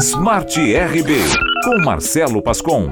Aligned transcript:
Smart 0.00 0.58
RB 0.58 1.16
com 1.64 1.84
Marcelo 1.84 2.42
Pascom. 2.42 2.88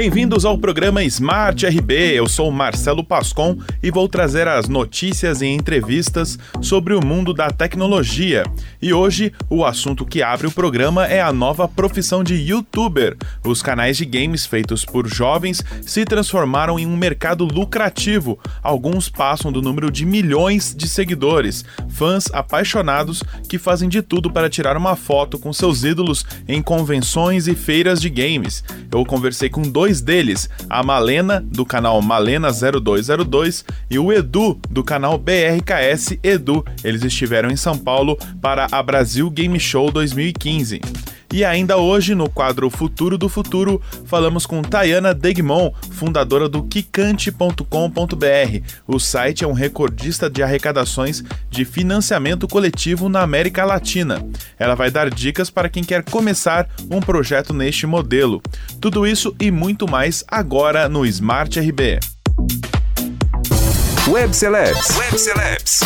Bem-vindos 0.00 0.44
ao 0.44 0.56
programa 0.56 1.02
Smart 1.02 1.66
RB. 1.66 2.12
Eu 2.12 2.28
sou 2.28 2.52
Marcelo 2.52 3.02
Pascon 3.02 3.58
e 3.82 3.90
vou 3.90 4.08
trazer 4.08 4.46
as 4.46 4.68
notícias 4.68 5.42
e 5.42 5.46
entrevistas 5.46 6.38
sobre 6.62 6.94
o 6.94 7.04
mundo 7.04 7.34
da 7.34 7.50
tecnologia. 7.50 8.44
E 8.80 8.92
hoje, 8.92 9.32
o 9.50 9.64
assunto 9.64 10.06
que 10.06 10.22
abre 10.22 10.46
o 10.46 10.52
programa 10.52 11.04
é 11.04 11.20
a 11.20 11.32
nova 11.32 11.66
profissão 11.66 12.22
de 12.22 12.36
youtuber. 12.36 13.16
Os 13.44 13.60
canais 13.60 13.96
de 13.96 14.04
games 14.04 14.46
feitos 14.46 14.84
por 14.84 15.08
jovens 15.08 15.64
se 15.82 16.04
transformaram 16.04 16.78
em 16.78 16.86
um 16.86 16.96
mercado 16.96 17.44
lucrativo. 17.44 18.38
Alguns 18.62 19.08
passam 19.08 19.50
do 19.50 19.60
número 19.60 19.90
de 19.90 20.06
milhões 20.06 20.76
de 20.76 20.88
seguidores, 20.88 21.64
fãs 21.88 22.26
apaixonados 22.32 23.24
que 23.48 23.58
fazem 23.58 23.88
de 23.88 24.00
tudo 24.00 24.30
para 24.30 24.48
tirar 24.48 24.76
uma 24.76 24.94
foto 24.94 25.40
com 25.40 25.52
seus 25.52 25.82
ídolos 25.82 26.24
em 26.46 26.62
convenções 26.62 27.48
e 27.48 27.56
feiras 27.56 28.00
de 28.00 28.08
games. 28.08 28.62
Eu 28.92 29.04
conversei 29.04 29.50
com 29.50 29.62
dois 29.62 29.87
deles, 30.00 30.48
a 30.68 30.82
Malena, 30.82 31.40
do 31.40 31.64
canal 31.64 32.00
Malena0202, 32.02 33.64
e 33.90 33.98
o 33.98 34.12
Edu, 34.12 34.60
do 34.68 34.84
canal 34.84 35.18
BRKS 35.18 36.18
Edu. 36.22 36.64
Eles 36.84 37.02
estiveram 37.02 37.50
em 37.50 37.56
São 37.56 37.76
Paulo 37.76 38.16
para 38.40 38.68
a 38.70 38.82
Brasil 38.82 39.30
Game 39.30 39.58
Show 39.58 39.90
2015. 39.90 40.80
E 41.32 41.44
ainda 41.44 41.76
hoje, 41.76 42.14
no 42.14 42.28
quadro 42.28 42.70
Futuro 42.70 43.18
do 43.18 43.28
Futuro, 43.28 43.82
falamos 44.06 44.46
com 44.46 44.62
Tayana 44.62 45.12
Degmon, 45.12 45.72
fundadora 45.90 46.48
do 46.48 46.62
Kikante.com.br. 46.62 47.64
O 48.86 48.98
site 48.98 49.44
é 49.44 49.46
um 49.46 49.52
recordista 49.52 50.30
de 50.30 50.42
arrecadações 50.42 51.22
de 51.50 51.64
financiamento 51.64 52.48
coletivo 52.48 53.08
na 53.08 53.20
América 53.20 53.64
Latina. 53.64 54.24
Ela 54.58 54.74
vai 54.74 54.90
dar 54.90 55.10
dicas 55.10 55.50
para 55.50 55.68
quem 55.68 55.84
quer 55.84 56.02
começar 56.02 56.68
um 56.90 57.00
projeto 57.00 57.52
neste 57.52 57.86
modelo. 57.86 58.42
Tudo 58.80 59.06
isso 59.06 59.34
e 59.38 59.50
muito 59.50 59.86
mais 59.86 60.24
agora 60.26 60.88
no 60.88 61.04
Smart 61.04 61.60
RB. 61.60 62.00
Web 64.08 64.34
Celebs. 64.34 64.96
Web 64.96 65.18
Celebs. 65.18 65.80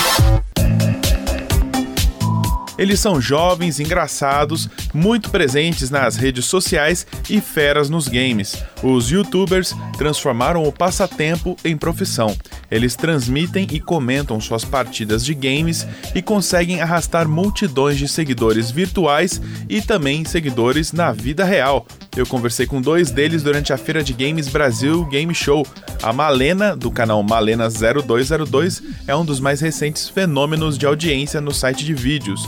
Eles 2.83 2.99
são 2.99 3.21
jovens, 3.21 3.79
engraçados, 3.79 4.69
muito 4.93 5.31
presentes 5.31 5.89
nas 5.89 6.17
redes 6.17 6.47
sociais 6.47 7.07
e 7.31 7.41
feras 7.41 7.89
nos 7.89 8.09
games. 8.09 8.61
Os 8.83 9.09
youtubers 9.09 9.73
transformaram 9.97 10.65
o 10.65 10.73
passatempo 10.73 11.57
em 11.65 11.77
profissão. 11.77 12.37
Eles 12.69 12.97
transmitem 12.97 13.69
e 13.71 13.79
comentam 13.79 14.41
suas 14.41 14.65
partidas 14.65 15.25
de 15.25 15.33
games 15.33 15.87
e 16.13 16.21
conseguem 16.21 16.81
arrastar 16.81 17.29
multidões 17.29 17.99
de 17.99 18.09
seguidores 18.09 18.69
virtuais 18.73 19.41
e 19.69 19.81
também 19.81 20.25
seguidores 20.25 20.91
na 20.91 21.13
vida 21.13 21.45
real. 21.45 21.87
Eu 22.17 22.27
conversei 22.27 22.67
com 22.67 22.83
dois 22.83 23.13
deles 23.13 23.45
durante 23.45 23.73
a 23.73 23.79
Feira 23.79 24.03
de 24.03 24.13
Games 24.13 24.49
Brasil 24.49 25.05
Game 25.05 25.33
Show. 25.33 25.65
A 26.03 26.13
Malena, 26.13 26.75
do 26.75 26.91
canal 26.91 27.23
Malena0202, 27.23 28.83
é 29.07 29.15
um 29.15 29.25
dos 29.25 29.39
mais 29.39 29.61
recentes 29.61 30.09
fenômenos 30.09 30.77
de 30.77 30.85
audiência 30.85 31.41
no 31.41 31.55
site 31.55 31.85
de 31.85 31.95
vídeos. 31.95 32.43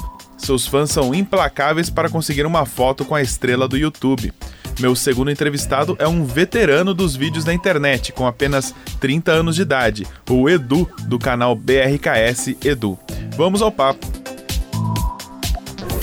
Seus 0.44 0.66
fãs 0.66 0.90
são 0.90 1.14
implacáveis 1.14 1.88
para 1.88 2.10
conseguir 2.10 2.44
uma 2.44 2.66
foto 2.66 3.02
com 3.02 3.14
a 3.14 3.22
estrela 3.22 3.66
do 3.66 3.78
YouTube. 3.78 4.30
Meu 4.78 4.94
segundo 4.94 5.30
entrevistado 5.30 5.96
é 5.98 6.06
um 6.06 6.22
veterano 6.26 6.92
dos 6.92 7.16
vídeos 7.16 7.44
da 7.44 7.54
internet, 7.54 8.12
com 8.12 8.26
apenas 8.26 8.74
30 9.00 9.32
anos 9.32 9.56
de 9.56 9.62
idade, 9.62 10.06
o 10.28 10.50
Edu, 10.50 10.86
do 11.04 11.18
canal 11.18 11.56
BRKS 11.56 12.56
Edu. 12.62 12.98
Vamos 13.36 13.62
ao 13.62 13.72
papo. 13.72 14.23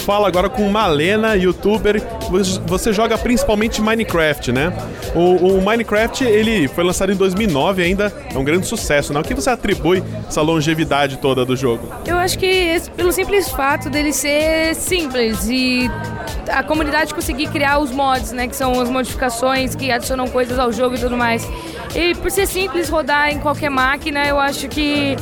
Fala 0.06 0.28
agora 0.28 0.50
com 0.50 0.68
Malena, 0.68 1.36
youtuber. 1.36 2.02
Você 2.66 2.92
joga 2.92 3.18
principalmente 3.18 3.82
Minecraft, 3.82 4.52
né? 4.52 4.74
O, 5.14 5.58
o, 5.58 5.62
Minecraft 5.62 6.24
ele 6.24 6.68
foi 6.68 6.84
lançado 6.84 7.12
em 7.12 7.16
2009 7.16 7.84
ainda 7.84 8.12
é 8.34 8.38
um 8.38 8.44
grande 8.44 8.66
sucesso, 8.66 9.14
né? 9.14 9.20
O 9.20 9.24
que 9.24 9.34
você 9.36 9.50
atribui 9.50 10.04
essa 10.28 10.42
longevidade 10.42 11.18
toda 11.18 11.46
do 11.46 11.56
jogo? 11.56 11.88
Eu 12.06 12.18
acho 12.18 12.40
que 12.40 12.82
pelo 12.98 13.12
simples 13.12 13.50
fato 13.50 13.90
dele 13.90 14.12
ser 14.12 14.74
simples 14.76 15.48
e 15.48 15.90
a 16.50 16.64
comunidade 16.64 17.14
conseguir 17.14 17.48
criar 17.50 17.78
os 17.78 17.92
mods, 17.92 18.32
né? 18.32 18.48
Que 18.48 18.56
são 18.56 18.80
as 18.82 18.90
modificações 18.90 19.76
que 19.76 19.92
adicionam 19.92 20.28
coisas 20.28 20.58
ao 20.58 20.72
jogo 20.72 20.96
e 20.96 21.00
tudo 21.00 21.16
mais. 21.16 21.48
E 21.96 22.16
por 22.16 22.32
ser 22.32 22.48
simples, 22.48 22.90
rodar 22.90 23.30
em 23.30 23.40
qualquer 23.40 23.70
máquina, 23.70 24.26
eu 24.26 24.40
acho 24.40 24.68
que 24.68 25.16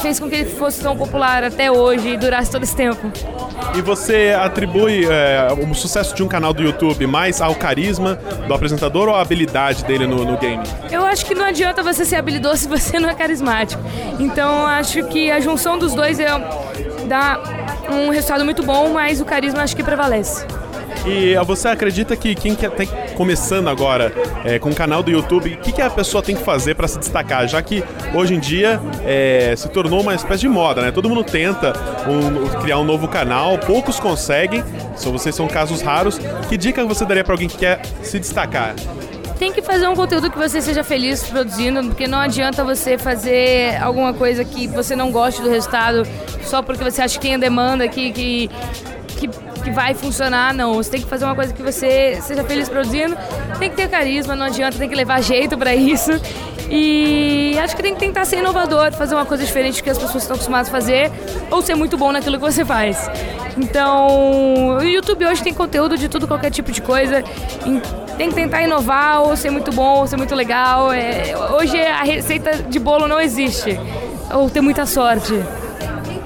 fez 0.00 0.18
com 0.18 0.28
que 0.28 0.36
ele 0.36 0.50
fosse 0.50 0.80
tão 0.80 0.96
popular 0.96 1.44
até 1.44 1.70
hoje 1.70 2.10
e 2.10 2.16
durasse 2.16 2.50
todo 2.50 2.62
esse 2.62 2.74
tempo. 2.74 3.10
E 3.74 3.80
você 3.80 4.36
atribui 4.38 5.06
é, 5.06 5.48
o 5.52 5.74
sucesso 5.74 6.14
de 6.14 6.22
um 6.22 6.28
canal 6.28 6.52
do 6.52 6.62
YouTube 6.62 7.06
mais 7.06 7.40
ao 7.40 7.54
carisma 7.54 8.16
do 8.46 8.54
apresentador 8.54 9.08
ou 9.08 9.14
à 9.14 9.20
habilidade 9.20 9.84
dele 9.84 10.06
no, 10.06 10.24
no 10.24 10.38
game? 10.38 10.62
Eu 10.90 11.04
acho 11.04 11.24
que 11.26 11.34
não 11.34 11.44
adianta 11.44 11.82
você 11.82 12.04
ser 12.04 12.16
habilidoso 12.16 12.56
se 12.62 12.68
você 12.68 12.98
não 12.98 13.08
é 13.08 13.14
carismático. 13.14 13.82
Então 14.18 14.66
acho 14.66 15.04
que 15.08 15.30
a 15.30 15.40
junção 15.40 15.78
dos 15.78 15.94
dois 15.94 16.18
é, 16.20 16.26
dá 17.06 17.40
um 17.90 18.10
resultado 18.10 18.44
muito 18.44 18.62
bom, 18.62 18.92
mas 18.92 19.20
o 19.20 19.24
carisma 19.24 19.62
acho 19.62 19.76
que 19.76 19.82
prevalece. 19.82 20.46
E 21.06 21.36
você 21.44 21.68
acredita 21.68 22.16
que 22.16 22.34
quem 22.34 22.54
está 22.54 22.68
começando 23.14 23.68
agora 23.68 24.12
é, 24.44 24.58
com 24.58 24.70
o 24.70 24.74
canal 24.74 25.04
do 25.04 25.10
YouTube, 25.10 25.54
o 25.54 25.58
que, 25.58 25.70
que 25.70 25.80
a 25.80 25.88
pessoa 25.88 26.20
tem 26.20 26.34
que 26.34 26.42
fazer 26.42 26.74
para 26.74 26.88
se 26.88 26.98
destacar? 26.98 27.46
Já 27.46 27.62
que 27.62 27.84
hoje 28.12 28.34
em 28.34 28.40
dia 28.40 28.80
é, 29.04 29.54
se 29.56 29.68
tornou 29.68 30.00
uma 30.00 30.16
espécie 30.16 30.40
de 30.40 30.48
moda, 30.48 30.82
né? 30.82 30.90
Todo 30.90 31.08
mundo 31.08 31.22
tenta 31.22 31.72
um, 32.08 32.60
criar 32.60 32.78
um 32.78 32.84
novo 32.84 33.06
canal, 33.06 33.56
poucos 33.58 34.00
conseguem, 34.00 34.64
só 34.96 35.12
vocês 35.12 35.32
são 35.34 35.46
casos 35.46 35.80
raros. 35.80 36.18
Que 36.48 36.56
dica 36.56 36.84
você 36.84 37.04
daria 37.04 37.22
para 37.22 37.34
alguém 37.34 37.48
que 37.48 37.58
quer 37.58 37.82
se 38.02 38.18
destacar? 38.18 38.74
tem 39.38 39.52
que 39.52 39.60
fazer 39.60 39.86
um 39.86 39.94
conteúdo 39.94 40.30
que 40.30 40.38
você 40.38 40.62
seja 40.62 40.82
feliz 40.82 41.22
produzindo, 41.24 41.84
porque 41.88 42.06
não 42.06 42.18
adianta 42.18 42.64
você 42.64 42.96
fazer 42.96 43.76
alguma 43.82 44.14
coisa 44.14 44.42
que 44.46 44.66
você 44.66 44.96
não 44.96 45.12
goste 45.12 45.42
do 45.42 45.50
resultado 45.50 46.04
só 46.42 46.62
porque 46.62 46.82
você 46.82 47.02
acha 47.02 47.16
que 47.16 47.20
tem 47.20 47.34
a 47.34 47.38
demanda, 47.38 47.86
que, 47.86 48.12
que, 48.12 48.50
que 49.66 49.70
vai 49.72 49.94
funcionar, 49.94 50.54
não. 50.54 50.74
Você 50.74 50.92
tem 50.92 51.00
que 51.00 51.08
fazer 51.08 51.24
uma 51.24 51.34
coisa 51.34 51.52
que 51.52 51.60
você 51.60 52.18
seja 52.22 52.44
feliz 52.44 52.68
produzindo, 52.68 53.16
tem 53.58 53.68
que 53.68 53.74
ter 53.74 53.88
carisma, 53.88 54.36
não 54.36 54.46
adianta, 54.46 54.78
tem 54.78 54.88
que 54.88 54.94
levar 54.94 55.20
jeito 55.20 55.58
para 55.58 55.74
isso. 55.74 56.12
E 56.70 57.58
acho 57.58 57.74
que 57.74 57.82
tem 57.82 57.92
que 57.92 57.98
tentar 57.98 58.24
ser 58.24 58.38
inovador, 58.38 58.92
fazer 58.92 59.16
uma 59.16 59.26
coisa 59.26 59.44
diferente 59.44 59.80
do 59.80 59.82
que 59.82 59.90
as 59.90 59.98
pessoas 59.98 60.22
estão 60.22 60.36
acostumadas 60.36 60.68
a 60.68 60.70
fazer, 60.70 61.10
ou 61.50 61.62
ser 61.62 61.74
muito 61.74 61.96
bom 61.96 62.12
naquilo 62.12 62.38
que 62.38 62.44
você 62.44 62.64
faz. 62.64 63.10
Então, 63.56 64.76
o 64.76 64.82
YouTube 64.82 65.26
hoje 65.26 65.42
tem 65.42 65.52
conteúdo 65.52 65.98
de 65.98 66.08
tudo, 66.08 66.28
qualquer 66.28 66.50
tipo 66.50 66.70
de 66.70 66.80
coisa. 66.80 67.24
Tem 68.16 68.28
que 68.28 68.34
tentar 68.36 68.62
inovar, 68.62 69.22
ou 69.22 69.36
ser 69.36 69.50
muito 69.50 69.72
bom, 69.72 69.98
ou 69.98 70.06
ser 70.06 70.16
muito 70.16 70.34
legal. 70.34 70.92
É, 70.92 71.34
hoje 71.58 71.76
a 71.80 72.04
receita 72.04 72.52
de 72.54 72.78
bolo 72.78 73.08
não 73.08 73.20
existe. 73.20 73.76
Ou 74.32 74.48
ter 74.48 74.60
muita 74.60 74.86
sorte. 74.86 75.34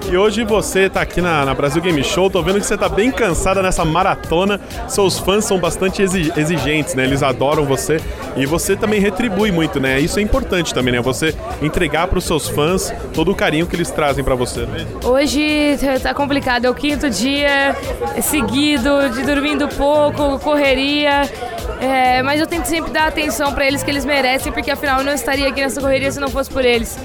E 0.08 0.16
hoje 0.16 0.44
você 0.44 0.80
está 0.86 1.02
aqui 1.02 1.20
na, 1.20 1.44
na, 1.44 1.54
Brasil 1.54 1.80
Game 1.80 2.02
Show, 2.02 2.28
tô 2.28 2.42
vendo 2.42 2.58
que 2.58 2.66
você 2.66 2.74
está 2.74 2.88
bem 2.88 3.10
cansada 3.10 3.62
nessa 3.62 3.84
maratona. 3.84 4.60
Seus 4.88 5.18
fãs 5.18 5.44
são 5.44 5.58
bastante 5.58 6.02
exigentes, 6.02 6.94
né? 6.94 7.04
Eles 7.04 7.22
adoram 7.22 7.64
você 7.64 8.00
e 8.36 8.44
você 8.44 8.74
também 8.74 9.00
retribui 9.00 9.52
muito, 9.52 9.78
né? 9.78 10.00
Isso 10.00 10.18
é 10.18 10.22
importante 10.22 10.74
também, 10.74 10.92
né? 10.92 11.00
Você 11.00 11.34
entregar 11.62 12.08
para 12.08 12.18
os 12.18 12.24
seus 12.24 12.48
fãs 12.48 12.92
todo 13.14 13.30
o 13.30 13.34
carinho 13.34 13.66
que 13.66 13.76
eles 13.76 13.90
trazem 13.90 14.24
para 14.24 14.34
você. 14.34 14.60
Né? 14.60 14.86
Hoje 15.04 15.76
tá 16.02 16.12
complicado, 16.12 16.64
é 16.64 16.70
o 16.70 16.74
quinto 16.74 17.08
dia 17.08 17.76
seguido 18.20 19.10
de 19.10 19.22
dormindo 19.22 19.68
pouco, 19.68 20.38
correria. 20.40 21.22
É, 21.80 22.22
mas 22.22 22.40
eu 22.40 22.46
tento 22.46 22.66
sempre 22.66 22.90
dar 22.90 23.08
atenção 23.08 23.52
para 23.52 23.66
eles 23.66 23.82
que 23.82 23.90
eles 23.90 24.04
merecem, 24.04 24.52
porque 24.52 24.70
afinal 24.70 24.98
eu 24.98 25.04
não 25.04 25.14
estaria 25.14 25.48
aqui 25.48 25.60
nessa 25.60 25.80
correria 25.80 26.10
se 26.12 26.20
não 26.20 26.28
fosse 26.28 26.50
por 26.50 26.64
eles. 26.64 26.98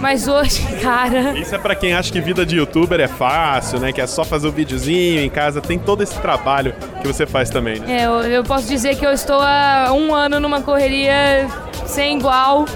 Mas 0.00 0.28
hoje, 0.28 0.62
cara. 0.80 1.36
Isso 1.38 1.54
é 1.54 1.58
para 1.58 1.74
quem 1.74 1.94
acha 1.94 2.12
que 2.12 2.20
vida 2.20 2.46
de 2.46 2.56
youtuber 2.56 3.00
é 3.00 3.08
fácil, 3.08 3.80
né? 3.80 3.92
Que 3.92 4.00
é 4.00 4.06
só 4.06 4.24
fazer 4.24 4.46
o 4.46 4.50
um 4.50 4.52
videozinho 4.52 5.20
em 5.20 5.30
casa. 5.30 5.60
Tem 5.60 5.78
todo 5.78 6.02
esse 6.02 6.18
trabalho 6.20 6.74
que 7.00 7.06
você 7.06 7.26
faz 7.26 7.50
também, 7.50 7.80
né? 7.80 8.02
É, 8.02 8.06
eu, 8.06 8.20
eu 8.22 8.44
posso 8.44 8.68
dizer 8.68 8.96
que 8.96 9.04
eu 9.04 9.12
estou 9.12 9.40
há 9.40 9.92
um 9.92 10.14
ano 10.14 10.38
numa 10.38 10.62
correria 10.62 11.48
sem 11.86 12.18
igual 12.18 12.66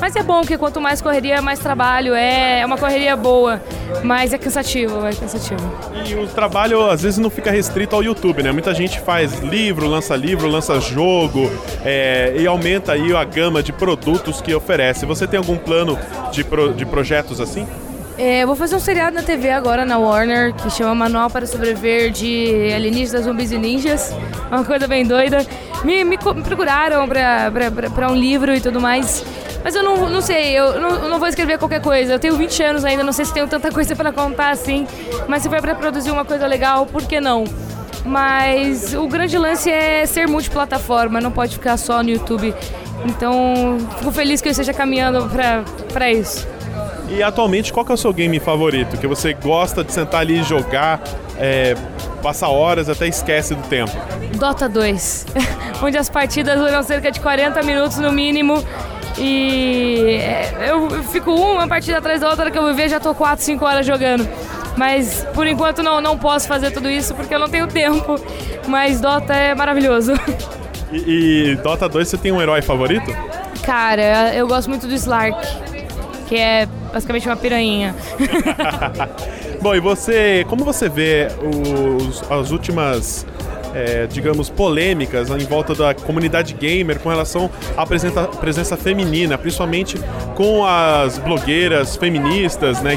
mas 0.00 0.14
é 0.16 0.22
bom, 0.22 0.40
porque 0.40 0.58
quanto 0.58 0.80
mais 0.80 1.00
correria, 1.00 1.40
mais 1.40 1.58
trabalho. 1.58 2.14
É, 2.14 2.60
é 2.60 2.66
uma 2.66 2.76
correria 2.76 3.16
boa, 3.16 3.60
mas 4.02 4.32
é 4.32 4.38
cansativo, 4.38 5.06
é 5.06 5.12
cansativo. 5.12 5.60
E 6.06 6.14
o 6.14 6.26
trabalho, 6.26 6.90
às 6.90 7.02
vezes, 7.02 7.18
não 7.18 7.30
fica 7.30 7.50
restrito 7.50 7.94
ao 7.96 8.02
YouTube, 8.02 8.42
né? 8.42 8.52
Muita 8.52 8.74
gente 8.74 9.00
faz 9.00 9.40
livro, 9.40 9.86
lança 9.86 10.14
livro, 10.16 10.48
lança 10.48 10.78
jogo 10.80 11.50
é, 11.84 12.34
e 12.36 12.46
aumenta 12.46 12.92
aí 12.92 13.14
a 13.14 13.24
gama 13.24 13.62
de 13.62 13.72
produtos 13.72 14.40
que 14.40 14.54
oferece. 14.54 15.06
Você 15.06 15.26
tem 15.26 15.38
algum 15.38 15.56
plano 15.56 15.98
de, 16.30 16.44
pro, 16.44 16.72
de 16.72 16.84
projetos 16.84 17.40
assim? 17.40 17.66
É, 18.18 18.42
eu 18.42 18.46
vou 18.46 18.56
fazer 18.56 18.74
um 18.74 18.80
seriado 18.80 19.14
na 19.14 19.22
TV 19.22 19.50
agora, 19.50 19.84
na 19.84 19.98
Warner, 19.98 20.54
que 20.54 20.70
chama 20.70 20.94
Manual 20.94 21.28
para 21.28 21.46
Sobreviver 21.46 22.10
de 22.10 22.72
Alienígenas, 22.74 23.24
Zumbis 23.24 23.52
e 23.52 23.58
Ninjas. 23.58 24.14
Uma 24.50 24.64
coisa 24.64 24.86
bem 24.88 25.06
doida. 25.06 25.44
Me, 25.84 26.02
me, 26.02 26.16
me 26.16 26.42
procuraram 26.42 27.06
para 27.06 28.10
um 28.10 28.14
livro 28.14 28.54
e 28.54 28.60
tudo 28.60 28.80
mais. 28.80 29.22
Mas 29.66 29.74
eu 29.74 29.82
não, 29.82 30.08
não 30.08 30.20
sei, 30.20 30.56
eu 30.56 30.80
não, 30.80 30.90
eu 30.90 31.08
não 31.08 31.18
vou 31.18 31.26
escrever 31.26 31.58
qualquer 31.58 31.80
coisa. 31.80 32.12
Eu 32.12 32.20
tenho 32.20 32.36
20 32.36 32.62
anos 32.62 32.84
ainda, 32.84 33.02
não 33.02 33.12
sei 33.12 33.24
se 33.24 33.34
tenho 33.34 33.48
tanta 33.48 33.68
coisa 33.72 33.96
para 33.96 34.12
contar 34.12 34.50
assim. 34.50 34.86
Mas 35.26 35.42
se 35.42 35.48
for 35.48 35.60
para 35.60 35.74
produzir 35.74 36.12
uma 36.12 36.24
coisa 36.24 36.46
legal, 36.46 36.86
por 36.86 37.02
que 37.02 37.20
não? 37.20 37.42
Mas 38.04 38.94
o 38.94 39.08
grande 39.08 39.36
lance 39.36 39.68
é 39.68 40.06
ser 40.06 40.28
multiplataforma, 40.28 41.20
não 41.20 41.32
pode 41.32 41.54
ficar 41.54 41.76
só 41.78 42.00
no 42.00 42.10
YouTube. 42.10 42.54
Então, 43.06 43.76
fico 43.98 44.12
feliz 44.12 44.40
que 44.40 44.46
eu 44.46 44.52
esteja 44.52 44.72
caminhando 44.72 45.28
para 45.92 46.12
isso. 46.12 46.46
E 47.08 47.20
atualmente, 47.20 47.72
qual 47.72 47.84
é 47.88 47.92
o 47.92 47.96
seu 47.96 48.12
game 48.12 48.38
favorito? 48.38 48.96
Que 48.96 49.08
você 49.08 49.32
gosta 49.32 49.82
de 49.82 49.92
sentar 49.92 50.20
ali 50.20 50.42
e 50.42 50.42
jogar, 50.44 51.02
é, 51.36 51.74
passar 52.22 52.50
horas 52.50 52.88
até 52.88 53.08
esquece 53.08 53.52
do 53.52 53.62
tempo? 53.66 53.90
Dota 54.36 54.68
2, 54.68 55.26
onde 55.82 55.98
as 55.98 56.08
partidas 56.08 56.56
duram 56.56 56.84
cerca 56.84 57.10
de 57.10 57.18
40 57.18 57.60
minutos 57.64 57.98
no 57.98 58.12
mínimo. 58.12 58.62
E 59.18 60.18
é, 60.20 60.70
eu 60.70 61.02
fico 61.04 61.32
uma 61.32 61.66
partida 61.66 61.98
atrás 61.98 62.20
da 62.20 62.28
outra 62.28 62.50
que 62.50 62.58
eu 62.58 62.62
vou 62.62 62.74
ver 62.74 62.88
já 62.88 63.00
tô 63.00 63.14
4, 63.14 63.44
5 63.44 63.64
horas 63.64 63.86
jogando. 63.86 64.28
Mas 64.76 65.26
por 65.32 65.46
enquanto 65.46 65.82
não, 65.82 66.00
não 66.00 66.18
posso 66.18 66.46
fazer 66.46 66.70
tudo 66.70 66.90
isso 66.90 67.14
porque 67.14 67.34
eu 67.34 67.38
não 67.38 67.48
tenho 67.48 67.66
tempo. 67.68 68.16
Mas 68.68 69.00
Dota 69.00 69.32
é 69.32 69.54
maravilhoso. 69.54 70.12
E, 70.92 71.52
e 71.52 71.56
Dota 71.56 71.88
2 71.88 72.08
você 72.08 72.18
tem 72.18 72.32
um 72.32 72.40
herói 72.40 72.62
favorito? 72.62 73.10
Cara, 73.62 74.34
eu 74.34 74.46
gosto 74.46 74.68
muito 74.68 74.86
do 74.86 74.94
Slark, 74.94 75.36
que 76.28 76.36
é 76.36 76.68
basicamente 76.92 77.28
uma 77.28 77.36
piranha. 77.36 77.94
Bom, 79.60 79.74
e 79.74 79.80
você, 79.80 80.44
como 80.48 80.64
você 80.64 80.88
vê 80.88 81.28
os, 81.42 82.22
as 82.30 82.50
últimas 82.52 83.26
é, 83.76 84.06
digamos, 84.06 84.48
polêmicas 84.48 85.28
em 85.28 85.44
volta 85.44 85.74
da 85.74 85.94
comunidade 85.94 86.54
gamer 86.54 86.98
com 86.98 87.10
relação 87.10 87.50
à 87.76 87.84
presença, 87.84 88.24
presença 88.24 88.76
feminina, 88.76 89.36
principalmente 89.36 90.00
com 90.34 90.64
as 90.64 91.18
blogueiras 91.18 91.94
feministas, 91.94 92.80
né, 92.80 92.96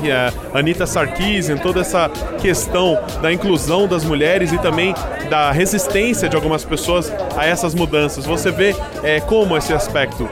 a 0.54 0.58
Anitta 0.58 0.88
Sarkeesian, 0.88 1.58
toda 1.58 1.81
essa 1.81 2.10
questão 2.42 2.98
da 3.22 3.31
inclusão 3.31 3.88
das 3.88 4.06
mulheres 4.06 4.54
e 4.54 4.58
também 4.58 4.96
da 5.30 5.52
resistência 5.52 6.30
de 6.30 6.36
algumas 6.38 6.64
pessoas 6.64 7.12
a 7.36 7.46
essas 7.46 7.75
mudanças. 7.75 8.25
Você 8.25 8.50
vê 8.50 8.74
é, 9.04 9.20
como 9.20 9.58
esse 9.58 9.74
aspecto? 9.74 10.30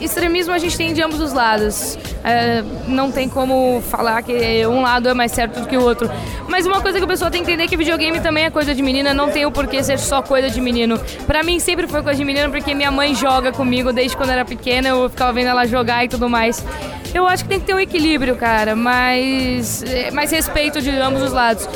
Extremismo 0.00 0.52
a 0.52 0.58
gente 0.58 0.76
tem 0.76 0.92
de 0.92 1.02
ambos 1.02 1.20
os 1.20 1.32
lados. 1.32 1.98
É, 2.22 2.62
não 2.86 3.12
tem 3.12 3.28
como 3.28 3.82
falar 3.82 4.22
que 4.22 4.66
um 4.66 4.80
lado 4.80 5.08
é 5.08 5.14
mais 5.14 5.32
certo 5.32 5.60
do 5.60 5.66
que 5.66 5.76
o 5.76 5.82
outro. 5.82 6.10
Mas 6.48 6.66
uma 6.66 6.80
coisa 6.80 6.98
que 6.98 7.04
a 7.04 7.08
pessoa 7.08 7.30
tem 7.30 7.42
que 7.42 7.50
entender 7.50 7.64
é 7.64 7.68
que 7.68 7.76
videogame 7.76 8.20
também 8.20 8.44
é 8.44 8.50
coisa 8.50 8.74
de 8.74 8.82
menina, 8.82 9.12
não 9.12 9.30
tem 9.30 9.44
o 9.44 9.52
porquê 9.52 9.82
ser 9.82 9.98
só 9.98 10.22
coisa 10.22 10.48
de 10.48 10.60
menino. 10.60 10.98
Pra 11.26 11.42
mim 11.42 11.58
sempre 11.58 11.86
foi 11.86 12.02
coisa 12.02 12.18
de 12.18 12.24
menino 12.24 12.50
porque 12.50 12.74
minha 12.74 12.90
mãe 12.90 13.14
joga 13.14 13.52
comigo 13.52 13.92
desde 13.92 14.16
quando 14.16 14.30
era 14.30 14.44
pequena, 14.44 14.88
eu 14.88 15.08
ficava 15.10 15.32
vendo 15.32 15.48
ela 15.48 15.66
jogar 15.66 16.04
e 16.04 16.08
tudo 16.08 16.28
mais. 16.28 16.64
Eu 17.12 17.26
acho 17.26 17.44
que 17.44 17.48
tem 17.48 17.60
que 17.60 17.66
ter 17.66 17.74
um 17.74 17.80
equilíbrio, 17.80 18.34
cara, 18.36 18.74
mas 18.74 19.82
é, 19.84 20.10
mais 20.10 20.30
respeito 20.30 20.80
de 20.80 20.90
ambos 20.90 21.22
os 21.22 21.32
lados 21.32 21.68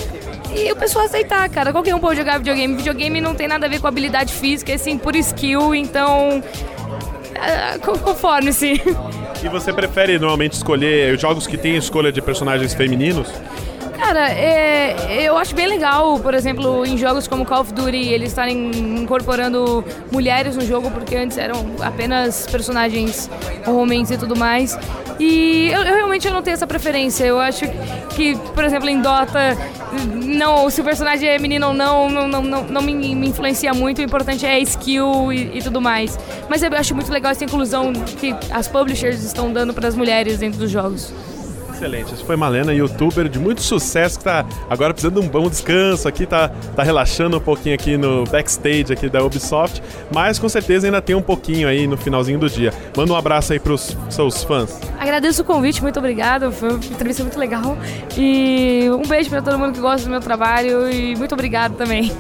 e 0.55 0.73
o 0.73 0.77
pessoal 0.77 1.05
aceitar, 1.05 1.49
cara. 1.49 1.73
Qualquer 1.73 1.95
um 1.95 2.01
pode 2.01 2.19
jogar 2.19 2.39
videogame. 2.39 2.75
Videogame 2.75 3.21
não 3.21 3.35
tem 3.35 3.47
nada 3.47 3.67
a 3.67 3.69
ver 3.69 3.81
com 3.81 3.87
habilidade 3.87 4.33
física, 4.33 4.73
é 4.73 4.79
sim 4.79 4.99
por 4.99 5.15
skill, 5.17 5.75
então 5.75 6.43
conforme-se. 7.85 8.83
E 9.43 9.49
você 9.49 9.73
prefere 9.73 10.19
normalmente 10.19 10.53
escolher 10.53 11.19
jogos 11.19 11.47
que 11.47 11.57
têm 11.57 11.77
escolha 11.77 12.11
de 12.11 12.21
personagens 12.21 12.75
femininos? 12.75 13.29
Cara, 13.99 14.31
é, 14.31 15.27
eu 15.27 15.37
acho 15.37 15.57
bem 15.57 15.67
legal, 15.67 16.21
por 16.21 16.33
exemplo, 16.33 16.87
em 16.87 16.97
jogos 16.97 17.27
como 17.27 17.45
Call 17.45 17.63
of 17.63 17.73
Duty, 17.75 17.97
eles 17.97 18.29
estarem 18.29 18.71
incorporando 19.01 19.85
mulheres 20.13 20.55
no 20.55 20.65
jogo, 20.65 20.89
porque 20.93 21.17
antes 21.17 21.37
eram 21.37 21.67
apenas 21.81 22.47
personagens 22.47 23.29
homens 23.67 24.13
e 24.13 24.17
tudo 24.17 24.37
mais. 24.37 24.79
E 25.19 25.69
eu, 25.73 25.83
eu 25.83 25.97
realmente 25.97 26.29
eu 26.29 26.33
não 26.33 26.43
tenho 26.43 26.55
essa 26.55 26.67
preferência. 26.67 27.25
Eu 27.25 27.41
acho 27.41 27.65
que, 28.15 28.37
por 28.55 28.65
exemplo, 28.65 28.89
em 28.89 29.03
Dota, 29.03 29.59
não, 30.25 30.71
se 30.71 30.81
o 30.81 30.85
personagem 30.85 31.29
é 31.29 31.37
menino 31.37 31.67
ou 31.67 31.75
não, 31.75 32.09
não, 32.09 32.29
não, 32.29 32.43
não, 32.43 32.63
não 32.65 32.83
me, 32.83 32.95
me, 32.95 33.29
influencia 33.29 33.75
muito. 33.75 33.99
O 33.99 34.03
importante 34.03 34.47
é 34.47 34.53
a 34.53 34.61
skill 34.61 35.33
e, 35.33 35.59
e, 35.59 35.63
tudo 35.63 35.81
mais. 35.81 36.17
Mas 36.49 36.63
eu 36.63 36.71
acho 36.73 36.95
muito 36.95 37.11
legal 37.11 37.33
essa 37.33 37.45
inclusão 37.45 37.93
que 37.93 38.33
as 38.53 38.69
publishers 38.69 39.25
estão 39.25 39.53
dando 39.53 39.75
para 39.75 39.89
as 39.89 39.97
mulheres 39.97 40.39
dentro 40.39 40.61
dos 40.61 40.71
jogos. 40.71 41.13
Excelente. 41.79 42.13
Esse 42.13 42.25
foi 42.25 42.35
Malena, 42.35 42.75
youtuber 42.75 43.29
de 43.29 43.39
muito 43.39 43.63
sucesso, 43.63 44.19
que 44.19 44.25
tá 44.25 44.45
agora 44.69 44.93
precisando 44.93 45.21
de 45.21 45.27
um 45.27 45.31
bom 45.31 45.49
descanso 45.49 46.09
aqui, 46.09 46.27
tá, 46.27 46.49
tá 46.75 46.83
relaxando 46.83 47.37
um 47.37 47.41
pouquinho 47.41 47.77
aqui 47.77 47.97
no 47.97 48.25
backstage 48.25 48.93
aqui 48.93 49.09
da 49.09 49.23
Ubisoft, 49.23 49.81
mas 50.13 50.41
com 50.41 50.49
certeza 50.49 50.89
ainda 50.89 51.01
tem 51.01 51.15
um 51.15 51.23
pouquinho 51.23 51.69
aí 51.69 51.87
no 51.87 51.97
finalzinho 51.97 52.39
do 52.39 52.51
dia. 52.51 52.75
Manda 52.97 53.13
um 53.13 53.17
abraço 53.17 53.53
aí 53.53 53.61
pros 53.61 53.97
seus 54.11 54.43
fãs. 54.43 54.81
Agradeço 54.99 55.43
o 55.43 55.45
convite, 55.45 55.81
muito 55.81 55.99
obrigado. 56.01 56.51
Foi 56.51 56.71
uma 56.71 56.79
entrevista 56.79 57.23
muito 57.23 57.39
legal. 57.39 57.79
E 58.17 58.91
um 58.91 59.07
beijo 59.07 59.31
para 59.31 59.41
todo 59.41 59.57
mundo 59.57 59.73
que 59.73 59.81
gosta 59.81 60.05
do 60.05 60.11
meu 60.11 60.21
trabalho 60.21 60.91
e 60.91 61.15
muito 61.15 61.33
obrigado 61.33 61.77
também. 61.77 62.13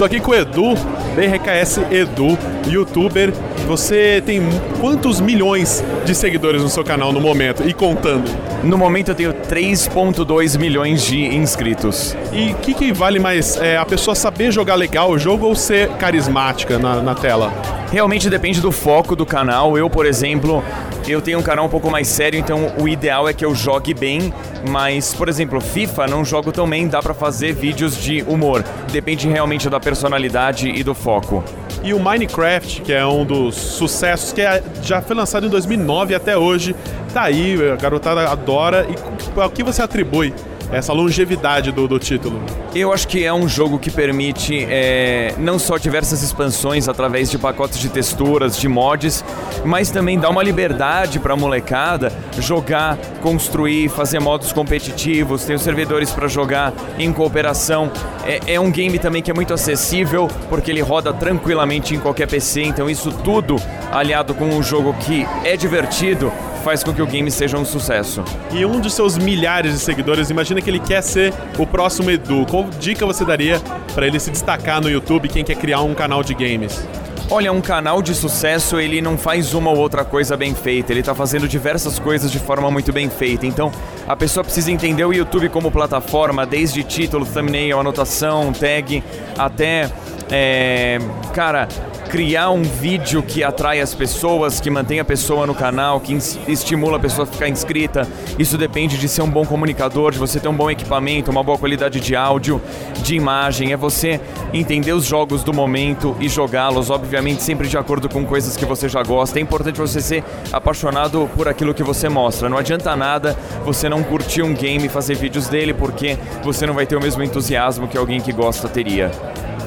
Estou 0.00 0.06
aqui 0.06 0.18
com 0.18 0.30
o 0.30 0.34
Edu, 0.34 0.74
BRKS 1.14 1.76
Edu, 1.90 2.38
youtuber. 2.66 3.34
Você 3.68 4.22
tem 4.24 4.40
quantos 4.80 5.20
milhões 5.20 5.84
de 6.06 6.14
seguidores 6.14 6.62
no 6.62 6.70
seu 6.70 6.82
canal 6.82 7.12
no 7.12 7.20
momento 7.20 7.68
e 7.68 7.74
contando? 7.74 8.24
No 8.64 8.78
momento 8.78 9.10
eu 9.10 9.14
tenho 9.14 9.34
3.2 9.34 10.58
milhões 10.58 11.02
de 11.02 11.26
inscritos. 11.26 12.16
E 12.32 12.52
o 12.52 12.54
que, 12.54 12.72
que, 12.72 12.92
vale 12.94 13.18
mais? 13.18 13.58
É, 13.58 13.76
a 13.76 13.84
pessoa 13.84 14.14
saber 14.14 14.50
jogar 14.50 14.76
legal 14.76 15.10
o 15.10 15.18
jogo 15.18 15.44
ou 15.44 15.54
ser 15.54 15.90
carismática 15.98 16.78
na, 16.78 17.02
na 17.02 17.14
tela? 17.14 17.52
Realmente 17.92 18.30
depende 18.30 18.58
do 18.62 18.72
foco 18.72 19.14
do 19.14 19.26
canal. 19.26 19.76
Eu, 19.76 19.90
por 19.90 20.06
exemplo, 20.06 20.64
eu 21.06 21.20
tenho 21.20 21.38
um 21.38 21.42
canal 21.42 21.66
um 21.66 21.68
pouco 21.68 21.90
mais 21.90 22.08
sério, 22.08 22.38
então 22.38 22.72
o 22.78 22.88
ideal 22.88 23.28
é 23.28 23.32
que 23.32 23.44
eu 23.44 23.54
jogue 23.54 23.94
bem, 23.94 24.32
mas, 24.68 25.14
por 25.14 25.28
exemplo, 25.28 25.60
FIFA 25.60 26.06
não 26.06 26.24
jogo 26.24 26.52
tão 26.52 26.68
bem, 26.68 26.88
dá 26.88 27.02
para 27.02 27.14
fazer 27.14 27.52
vídeos 27.52 27.96
de 27.96 28.22
humor. 28.22 28.64
Depende 28.92 29.28
realmente 29.28 29.68
da 29.68 29.80
personalidade 29.80 30.68
e 30.68 30.82
do 30.82 30.94
foco. 30.94 31.42
E 31.82 31.94
o 31.94 31.98
Minecraft, 31.98 32.82
que 32.82 32.92
é 32.92 33.04
um 33.06 33.24
dos 33.24 33.54
sucessos 33.54 34.32
que 34.32 34.42
é, 34.42 34.62
já 34.82 35.00
foi 35.00 35.16
lançado 35.16 35.46
em 35.46 35.48
2009 35.48 36.14
até 36.14 36.36
hoje, 36.36 36.76
tá 37.14 37.22
aí, 37.22 37.56
a 37.70 37.76
garotada 37.76 38.28
adora. 38.28 38.86
E 38.88 39.40
o 39.40 39.50
que 39.50 39.62
você 39.62 39.82
atribui 39.82 40.34
essa 40.72 40.92
longevidade 40.92 41.72
do, 41.72 41.86
do 41.86 41.98
título? 41.98 42.40
Eu 42.74 42.92
acho 42.92 43.08
que 43.08 43.24
é 43.24 43.32
um 43.32 43.48
jogo 43.48 43.78
que 43.78 43.90
permite 43.90 44.66
é, 44.68 45.34
não 45.38 45.58
só 45.58 45.76
diversas 45.76 46.22
expansões 46.22 46.88
através 46.88 47.30
de 47.30 47.38
pacotes 47.38 47.78
de 47.78 47.88
texturas, 47.88 48.56
de 48.56 48.68
mods, 48.68 49.24
mas 49.64 49.90
também 49.90 50.18
dá 50.18 50.30
uma 50.30 50.42
liberdade 50.42 51.18
para 51.18 51.34
a 51.34 51.36
molecada 51.36 52.12
jogar, 52.38 52.96
construir, 53.20 53.88
fazer 53.88 54.20
modos 54.20 54.52
competitivos, 54.52 55.44
tem 55.44 55.56
os 55.56 55.62
servidores 55.62 56.12
para 56.12 56.28
jogar 56.28 56.72
em 56.98 57.12
cooperação. 57.12 57.90
É, 58.24 58.54
é 58.54 58.60
um 58.60 58.70
game 58.70 58.98
também 58.98 59.22
que 59.22 59.30
é 59.30 59.34
muito 59.34 59.52
acessível, 59.52 60.28
porque 60.48 60.70
ele 60.70 60.80
roda 60.80 61.12
tranquilamente 61.12 61.94
em 61.94 61.98
qualquer 61.98 62.28
PC, 62.28 62.62
então 62.62 62.88
isso 62.88 63.10
tudo 63.24 63.56
aliado 63.90 64.34
com 64.34 64.44
um 64.44 64.62
jogo 64.62 64.94
que 64.94 65.26
é 65.44 65.56
divertido 65.56 66.32
faz 66.60 66.84
com 66.84 66.92
que 66.92 67.02
o 67.02 67.06
game 67.06 67.30
seja 67.30 67.58
um 67.58 67.64
sucesso. 67.64 68.22
E 68.52 68.64
um 68.64 68.80
de 68.80 68.90
seus 68.90 69.18
milhares 69.18 69.72
de 69.72 69.78
seguidores, 69.80 70.30
imagina 70.30 70.60
que 70.60 70.70
ele 70.70 70.80
quer 70.80 71.02
ser 71.02 71.32
o 71.58 71.66
próximo 71.66 72.10
Edu. 72.10 72.46
Qual 72.48 72.64
dica 72.78 73.04
você 73.04 73.24
daria 73.24 73.60
para 73.94 74.06
ele 74.06 74.20
se 74.20 74.30
destacar 74.30 74.80
no 74.80 74.88
YouTube, 74.88 75.28
quem 75.28 75.44
quer 75.44 75.56
criar 75.56 75.80
um 75.80 75.94
canal 75.94 76.22
de 76.22 76.34
games? 76.34 76.86
Olha, 77.32 77.52
um 77.52 77.60
canal 77.60 78.02
de 78.02 78.12
sucesso, 78.12 78.80
ele 78.80 79.00
não 79.00 79.16
faz 79.16 79.54
uma 79.54 79.70
ou 79.70 79.76
outra 79.76 80.04
coisa 80.04 80.36
bem 80.36 80.52
feita, 80.52 80.92
ele 80.92 80.98
está 80.98 81.14
fazendo 81.14 81.46
diversas 81.46 81.96
coisas 81.96 82.28
de 82.28 82.40
forma 82.40 82.68
muito 82.72 82.92
bem 82.92 83.08
feita. 83.08 83.46
Então, 83.46 83.70
a 84.08 84.16
pessoa 84.16 84.42
precisa 84.42 84.72
entender 84.72 85.04
o 85.04 85.12
YouTube 85.12 85.48
como 85.48 85.70
plataforma, 85.70 86.44
desde 86.44 86.82
título, 86.82 87.24
thumbnail, 87.24 87.78
anotação, 87.78 88.52
tag, 88.52 89.04
até 89.38 89.88
é, 90.30 90.98
cara, 91.34 91.66
criar 92.10 92.50
um 92.50 92.62
vídeo 92.62 93.22
que 93.22 93.44
atrai 93.44 93.80
as 93.80 93.94
pessoas, 93.94 94.60
que 94.60 94.68
mantém 94.68 94.98
a 94.98 95.04
pessoa 95.04 95.46
no 95.46 95.54
canal, 95.54 96.00
que 96.00 96.12
estimula 96.48 96.96
a 96.96 97.00
pessoa 97.00 97.26
a 97.26 97.30
ficar 97.30 97.48
inscrita. 97.48 98.06
Isso 98.36 98.58
depende 98.58 98.98
de 98.98 99.08
ser 99.08 99.22
um 99.22 99.30
bom 99.30 99.46
comunicador, 99.46 100.10
de 100.10 100.18
você 100.18 100.40
ter 100.40 100.48
um 100.48 100.54
bom 100.54 100.68
equipamento, 100.68 101.30
uma 101.30 101.42
boa 101.42 101.56
qualidade 101.56 102.00
de 102.00 102.16
áudio, 102.16 102.60
de 103.02 103.14
imagem. 103.14 103.72
É 103.72 103.76
você 103.76 104.20
entender 104.52 104.92
os 104.92 105.04
jogos 105.04 105.44
do 105.44 105.52
momento 105.52 106.16
e 106.18 106.28
jogá-los, 106.28 106.90
obviamente, 106.90 107.44
sempre 107.44 107.68
de 107.68 107.78
acordo 107.78 108.08
com 108.08 108.24
coisas 108.24 108.56
que 108.56 108.64
você 108.64 108.88
já 108.88 109.04
gosta. 109.04 109.38
É 109.38 109.42
importante 109.42 109.78
você 109.78 110.00
ser 110.00 110.24
apaixonado 110.52 111.30
por 111.36 111.46
aquilo 111.46 111.72
que 111.72 111.84
você 111.84 112.08
mostra. 112.08 112.48
Não 112.48 112.58
adianta 112.58 112.96
nada 112.96 113.36
você 113.64 113.88
não 113.88 114.02
curtir 114.02 114.42
um 114.42 114.52
game 114.52 114.86
e 114.86 114.88
fazer 114.88 115.14
vídeos 115.14 115.46
dele, 115.46 115.72
porque 115.72 116.18
você 116.42 116.66
não 116.66 116.74
vai 116.74 116.86
ter 116.86 116.96
o 116.96 117.00
mesmo 117.00 117.22
entusiasmo 117.22 117.86
que 117.86 117.96
alguém 117.96 118.20
que 118.20 118.32
gosta 118.32 118.68
teria. 118.68 119.12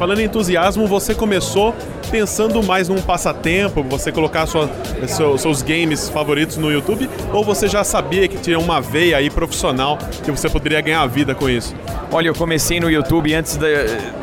Falando 0.04 0.20
em 0.20 0.26
entusiasmo, 0.26 0.86
você 0.86 1.16
começou 1.16 1.74
pensando 2.12 2.62
mais 2.62 2.90
num 2.90 3.02
passatempo, 3.02 3.82
você 3.84 4.12
colocar 4.12 4.46
sua, 4.46 4.70
seu, 5.08 5.38
seus 5.38 5.62
games 5.62 6.10
favoritos 6.10 6.58
no 6.58 6.70
YouTube, 6.70 7.10
ou 7.32 7.42
você 7.42 7.70
já 7.70 7.86
sabia 7.86 8.28
que 8.28 8.36
tinha 8.36 8.60
uma 8.60 8.82
veia 8.82 9.16
aí 9.16 9.30
profissional 9.30 9.98
que 10.22 10.30
você 10.30 10.50
poderia 10.50 10.82
ganhar 10.82 11.08
vida 11.08 11.34
com 11.34 11.50
isso? 11.50 11.74
Olha, 12.12 12.28
eu 12.28 12.36
comecei 12.36 12.82
no 12.82 12.92
YouTube 12.92 13.34
antes 13.34 13.56
da, 13.56 13.68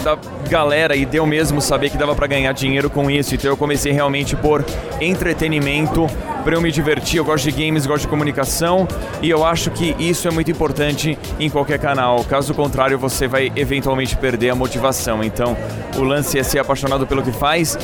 da 0.05 0.19
galera 0.51 0.95
e 0.95 1.07
deu 1.07 1.25
mesmo 1.25 1.63
saber 1.63 1.89
que 1.89 1.97
dava 1.97 2.15
para 2.15 2.27
ganhar 2.27 2.53
dinheiro 2.53 2.91
com 2.91 3.11
isso, 3.11 3.35
então 3.35 3.51
eu 3.51 3.57
comecei 3.57 3.91
realmente 3.91 4.37
por 4.37 4.63
entretenimento, 5.01 6.07
para 6.41 6.55
eu 6.55 6.61
me 6.61 6.71
divertir. 6.71 7.19
Eu 7.19 7.25
gosto 7.25 7.51
de 7.51 7.65
games, 7.65 7.87
gosto 7.87 8.03
de 8.03 8.09
comunicação 8.09 8.87
e 9.23 9.31
eu 9.31 9.45
acho 9.45 9.71
que 9.71 9.95
isso 9.99 10.27
é 10.27 10.31
muito 10.31 10.51
importante 10.51 11.19
em 11.39 11.51
qualquer 11.51 11.79
canal. 11.79 12.25
Caso 12.25 12.55
contrário, 12.55 12.99
você 12.99 13.27
vai 13.27 13.53
eventualmente 13.57 14.17
perder 14.17 14.51
a 14.51 14.55
motivação. 14.55 15.23
Então, 15.23 15.57
o 15.97 16.03
lance 16.03 16.39
é 16.39 16.43
ser 16.43 16.59
apaixonado 16.59 17.07
pelo 17.07 17.23
que 17.23 17.33
faz 17.33 17.79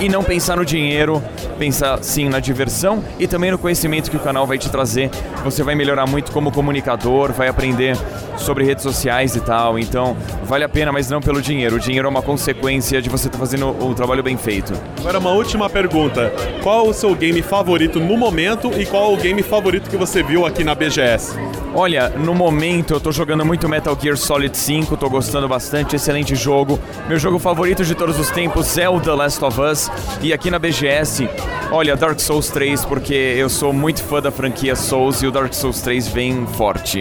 e 0.00 0.08
não 0.08 0.24
pensar 0.24 0.56
no 0.56 0.64
dinheiro, 0.64 1.22
pensar 1.58 2.02
sim 2.02 2.28
na 2.28 2.40
diversão 2.40 3.04
e 3.18 3.26
também 3.26 3.50
no 3.50 3.58
conhecimento 3.58 4.10
que 4.10 4.16
o 4.16 4.20
canal 4.20 4.46
vai 4.46 4.58
te 4.58 4.70
trazer. 4.70 5.10
Você 5.44 5.62
vai 5.62 5.74
melhorar 5.74 6.06
muito 6.06 6.32
como 6.32 6.50
comunicador, 6.50 7.32
vai 7.32 7.48
aprender 7.48 7.96
sobre 8.40 8.64
redes 8.64 8.82
sociais 8.82 9.36
e 9.36 9.40
tal. 9.40 9.78
Então, 9.78 10.16
vale 10.44 10.64
a 10.64 10.68
pena, 10.68 10.92
mas 10.92 11.10
não 11.10 11.20
pelo 11.20 11.40
dinheiro. 11.40 11.76
O 11.76 11.80
dinheiro 11.80 12.06
é 12.06 12.10
uma 12.10 12.22
consequência 12.22 13.00
de 13.00 13.08
você 13.08 13.28
estar 13.28 13.38
tá 13.38 13.44
fazendo 13.44 13.68
um 13.84 13.94
trabalho 13.94 14.22
bem 14.22 14.36
feito. 14.36 14.72
Agora, 14.98 15.18
uma 15.18 15.30
última 15.30 15.68
pergunta: 15.68 16.32
qual 16.62 16.88
o 16.88 16.92
seu 16.92 17.14
game 17.14 17.42
favorito 17.42 18.00
no 18.00 18.16
momento 18.16 18.70
e 18.78 18.86
qual 18.86 19.12
o 19.12 19.16
game 19.16 19.42
favorito 19.42 19.88
que 19.88 19.96
você 19.96 20.22
viu 20.22 20.46
aqui 20.46 20.64
na 20.64 20.74
BGS? 20.74 21.38
Olha, 21.74 22.08
no 22.08 22.34
momento 22.34 22.94
eu 22.94 23.00
tô 23.00 23.12
jogando 23.12 23.44
muito 23.44 23.68
Metal 23.68 23.96
Gear 24.00 24.16
Solid 24.16 24.56
5, 24.56 24.96
tô 24.96 25.08
gostando 25.08 25.46
bastante, 25.46 25.94
excelente 25.94 26.34
jogo. 26.34 26.80
Meu 27.08 27.18
jogo 27.18 27.38
favorito 27.38 27.84
de 27.84 27.94
todos 27.94 28.18
os 28.18 28.30
tempos 28.30 28.76
é 28.76 28.88
o 28.88 29.00
The 29.00 29.12
Last 29.12 29.44
of 29.44 29.60
Us. 29.60 29.90
E 30.20 30.32
aqui 30.32 30.50
na 30.50 30.58
BGS, 30.58 31.28
olha, 31.70 31.96
Dark 31.96 32.18
Souls 32.18 32.48
3, 32.50 32.84
porque 32.84 33.14
eu 33.14 33.48
sou 33.48 33.72
muito 33.72 34.02
fã 34.02 34.20
da 34.20 34.32
franquia 34.32 34.74
Souls 34.74 35.22
e 35.22 35.26
o 35.26 35.30
Dark 35.30 35.54
Souls 35.54 35.80
3 35.80 36.08
vem 36.08 36.44
forte. 36.46 36.98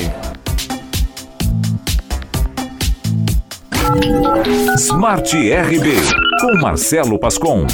Smart 4.77 5.35
RB, 5.35 5.95
com 6.39 6.61
Marcelo 6.61 7.17
Pascon. 7.17 7.65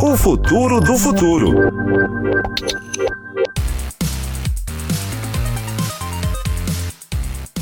O 0.00 0.16
futuro 0.16 0.80
do 0.80 0.96
futuro. 0.96 1.54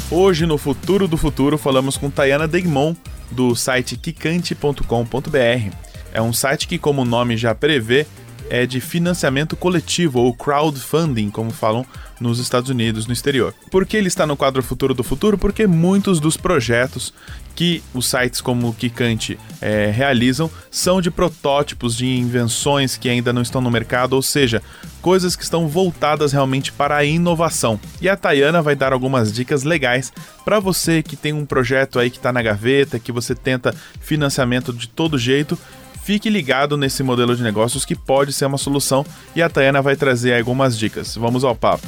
Hoje, 0.09 0.47
no 0.47 0.57
Futuro 0.57 1.09
do 1.09 1.17
Futuro, 1.17 1.59
falamos 1.59 1.97
com 1.97 2.09
Tayana 2.09 2.47
Deimon, 2.47 2.95
do 3.33 3.57
site 3.57 3.97
kikante.com.br. 3.97 5.73
É 6.13 6.23
um 6.23 6.33
site 6.33 6.69
que, 6.69 6.79
como 6.79 7.03
o 7.03 7.05
nome 7.05 7.37
já 7.37 7.53
prevê, 7.53 8.07
é 8.51 8.67
de 8.67 8.81
financiamento 8.81 9.57
coletivo 9.57 10.21
ou 10.21 10.35
crowdfunding, 10.35 11.31
como 11.31 11.51
falam 11.51 11.85
nos 12.21 12.39
Estados 12.39 12.71
Unidos, 12.71 13.07
no 13.07 13.13
exterior. 13.13 13.55
Por 13.71 13.85
que 13.87 13.97
ele 13.97 14.09
está 14.09 14.27
no 14.27 14.37
quadro 14.37 14.63
Futuro 14.63 14.95
do 14.95 15.05
Futuro? 15.05 15.37
Porque 15.37 15.67
muitos 15.67 16.19
dos 16.21 16.37
projetos 16.37 17.13
que 17.55 17.83
os 17.95 18.07
sites 18.07 18.41
como 18.41 18.69
o 18.69 18.75
Kikante 18.75 19.39
é, 19.63 19.91
realizam 19.91 20.51
são 20.71 21.01
de 21.01 21.11
protótipos 21.11 21.97
de 21.97 22.07
invenções 22.07 22.97
que 22.97 23.09
ainda 23.09 23.33
não 23.33 23.41
estão 23.41 23.63
no 23.63 23.71
mercado, 23.71 24.13
ou 24.13 24.23
seja, 24.23 24.63
coisas 25.01 25.35
que 25.35 25.43
estão 25.43 25.67
voltadas 25.67 26.33
realmente 26.33 26.71
para 26.71 26.97
a 26.97 27.05
inovação. 27.05 27.81
E 28.01 28.09
a 28.09 28.17
Tayana 28.17 28.61
vai 28.61 28.77
dar 28.77 28.93
algumas 28.93 29.33
dicas 29.33 29.63
legais 29.63 30.13
para 30.45 30.61
você 30.61 31.03
que 31.03 31.17
tem 31.17 31.33
um 31.33 31.47
projeto 31.47 31.99
aí 31.99 32.11
que 32.11 32.19
está 32.19 32.31
na 32.31 32.43
gaveta, 32.43 32.99
que 32.99 33.11
você 33.11 33.35
tenta 33.35 33.75
financiamento 34.01 34.73
de 34.73 34.87
todo 34.89 35.19
jeito. 35.19 35.59
Fique 36.07 36.31
ligado 36.31 36.77
nesse 36.77 37.03
modelo 37.03 37.35
de 37.35 37.43
negócios 37.43 37.85
que 37.85 37.97
pode 37.97 38.33
ser 38.33 38.47
uma 38.47 38.59
solução 38.59 39.05
e 39.35 39.43
a 39.43 39.49
Tayana 39.49 39.83
vai 39.83 39.97
trazer 39.97 40.39
algumas 40.39 40.79
dicas. 40.79 41.17
Vamos 41.17 41.43
ao 41.43 41.53
papo. 41.53 41.85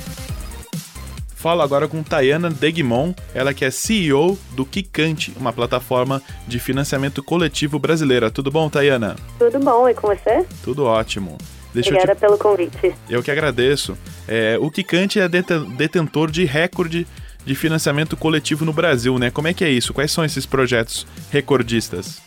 Falo 1.37 1.63
agora 1.63 1.87
com 1.87 2.03
Tayana 2.03 2.51
Degmon, 2.51 3.15
ela 3.33 3.55
que 3.55 3.65
é 3.65 3.71
CEO 3.71 4.37
do 4.57 4.67
Kikante, 4.67 5.33
uma 5.39 5.53
plataforma 5.53 6.21
de 6.49 6.59
financiamento 6.59 7.23
coletivo 7.23 7.79
brasileira. 7.79 8.29
Tudo 8.29 8.51
bom, 8.51 8.69
Tayana? 8.69 9.15
Tudo 9.39 9.61
bom, 9.61 9.89
e 9.89 9.95
com 9.95 10.09
você? 10.09 10.45
Tudo 10.65 10.85
ótimo. 10.85 11.39
Deixa 11.73 11.91
Obrigada 11.91 12.17
te... 12.17 12.21
pelo 12.21 12.37
convite. 12.37 12.93
Eu 13.09 13.23
que 13.23 13.31
agradeço. 13.31 13.97
É, 14.27 14.59
o 14.61 14.69
Kikante 14.69 15.21
é 15.21 15.29
detentor 15.29 16.29
de 16.29 16.45
recorde 16.45 17.07
de 17.47 17.55
financiamento 17.55 18.17
coletivo 18.17 18.65
no 18.65 18.73
Brasil, 18.73 19.17
né? 19.17 19.31
Como 19.31 19.47
é 19.47 19.55
que 19.55 19.63
é 19.63 19.71
isso? 19.71 19.95
Quais 19.95 20.11
são 20.11 20.25
esses 20.25 20.45
projetos 20.45 21.07
recordistas? 21.31 22.21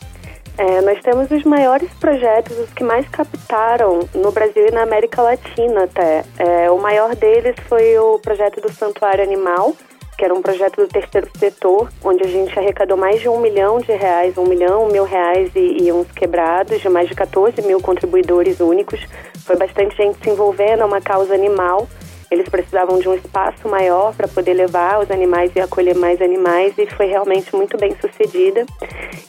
É, 0.62 0.80
nós 0.82 1.00
temos 1.01 1.32
os 1.32 1.44
maiores 1.44 1.91
projetos, 1.94 2.56
os 2.60 2.72
que 2.72 2.84
mais 2.84 3.10
captaram 3.10 4.08
no 4.13 4.32
Brasil 4.32 4.68
e 4.68 4.72
na 4.72 4.84
América 4.84 5.20
Latina 5.20 5.86
até. 5.86 6.24
É, 6.38 6.70
o 6.70 6.77
maior 6.77 7.15
deles 7.15 7.56
foi 7.68 7.98
o 7.98 8.20
projeto 8.20 8.62
do 8.62 8.72
Santuário 8.72 9.24
Animal, 9.24 9.75
que 10.15 10.24
era 10.24 10.32
um 10.32 10.41
projeto 10.44 10.75
do 10.75 10.88
terceiro 10.88 11.27
setor, 11.36 11.89
onde 12.03 12.24
a 12.24 12.27
gente 12.27 12.60
arrecadou 12.60 12.96
mais 12.96 13.20
de 13.20 13.27
um 13.27 13.39
milhão 13.39 13.80
de 13.80 13.91
reais, 13.91 14.38
um 14.38 14.46
milhão, 14.46 14.88
mil 14.88 15.03
reais 15.03 15.50
e, 15.56 15.86
e 15.86 15.91
uns 15.91 16.12
quebrados, 16.12 16.80
de 16.80 16.89
mais 16.89 17.10
de 17.10 17.15
14 17.15 17.60
mil 17.63 17.82
contribuidores 17.82 18.60
únicos. 18.60 19.00
Foi 19.44 19.56
bastante 19.56 19.98
gente 19.98 20.24
se 20.24 20.30
envolvendo, 20.30 20.84
é 20.84 20.86
uma 20.86 21.01
causa 21.01 21.34
animal. 21.34 21.88
Eles 22.32 22.48
precisavam 22.48 22.98
de 22.98 23.10
um 23.10 23.14
espaço 23.14 23.68
maior 23.68 24.16
para 24.16 24.26
poder 24.26 24.54
levar 24.54 25.04
os 25.04 25.12
animais 25.12 25.52
e 25.54 25.60
acolher 25.60 25.96
mais 25.96 26.22
animais 26.22 26.74
e 26.78 26.88
foi 26.88 27.08
realmente 27.08 27.54
muito 27.54 27.78
bem 27.78 27.94
sucedida. 28.00 28.66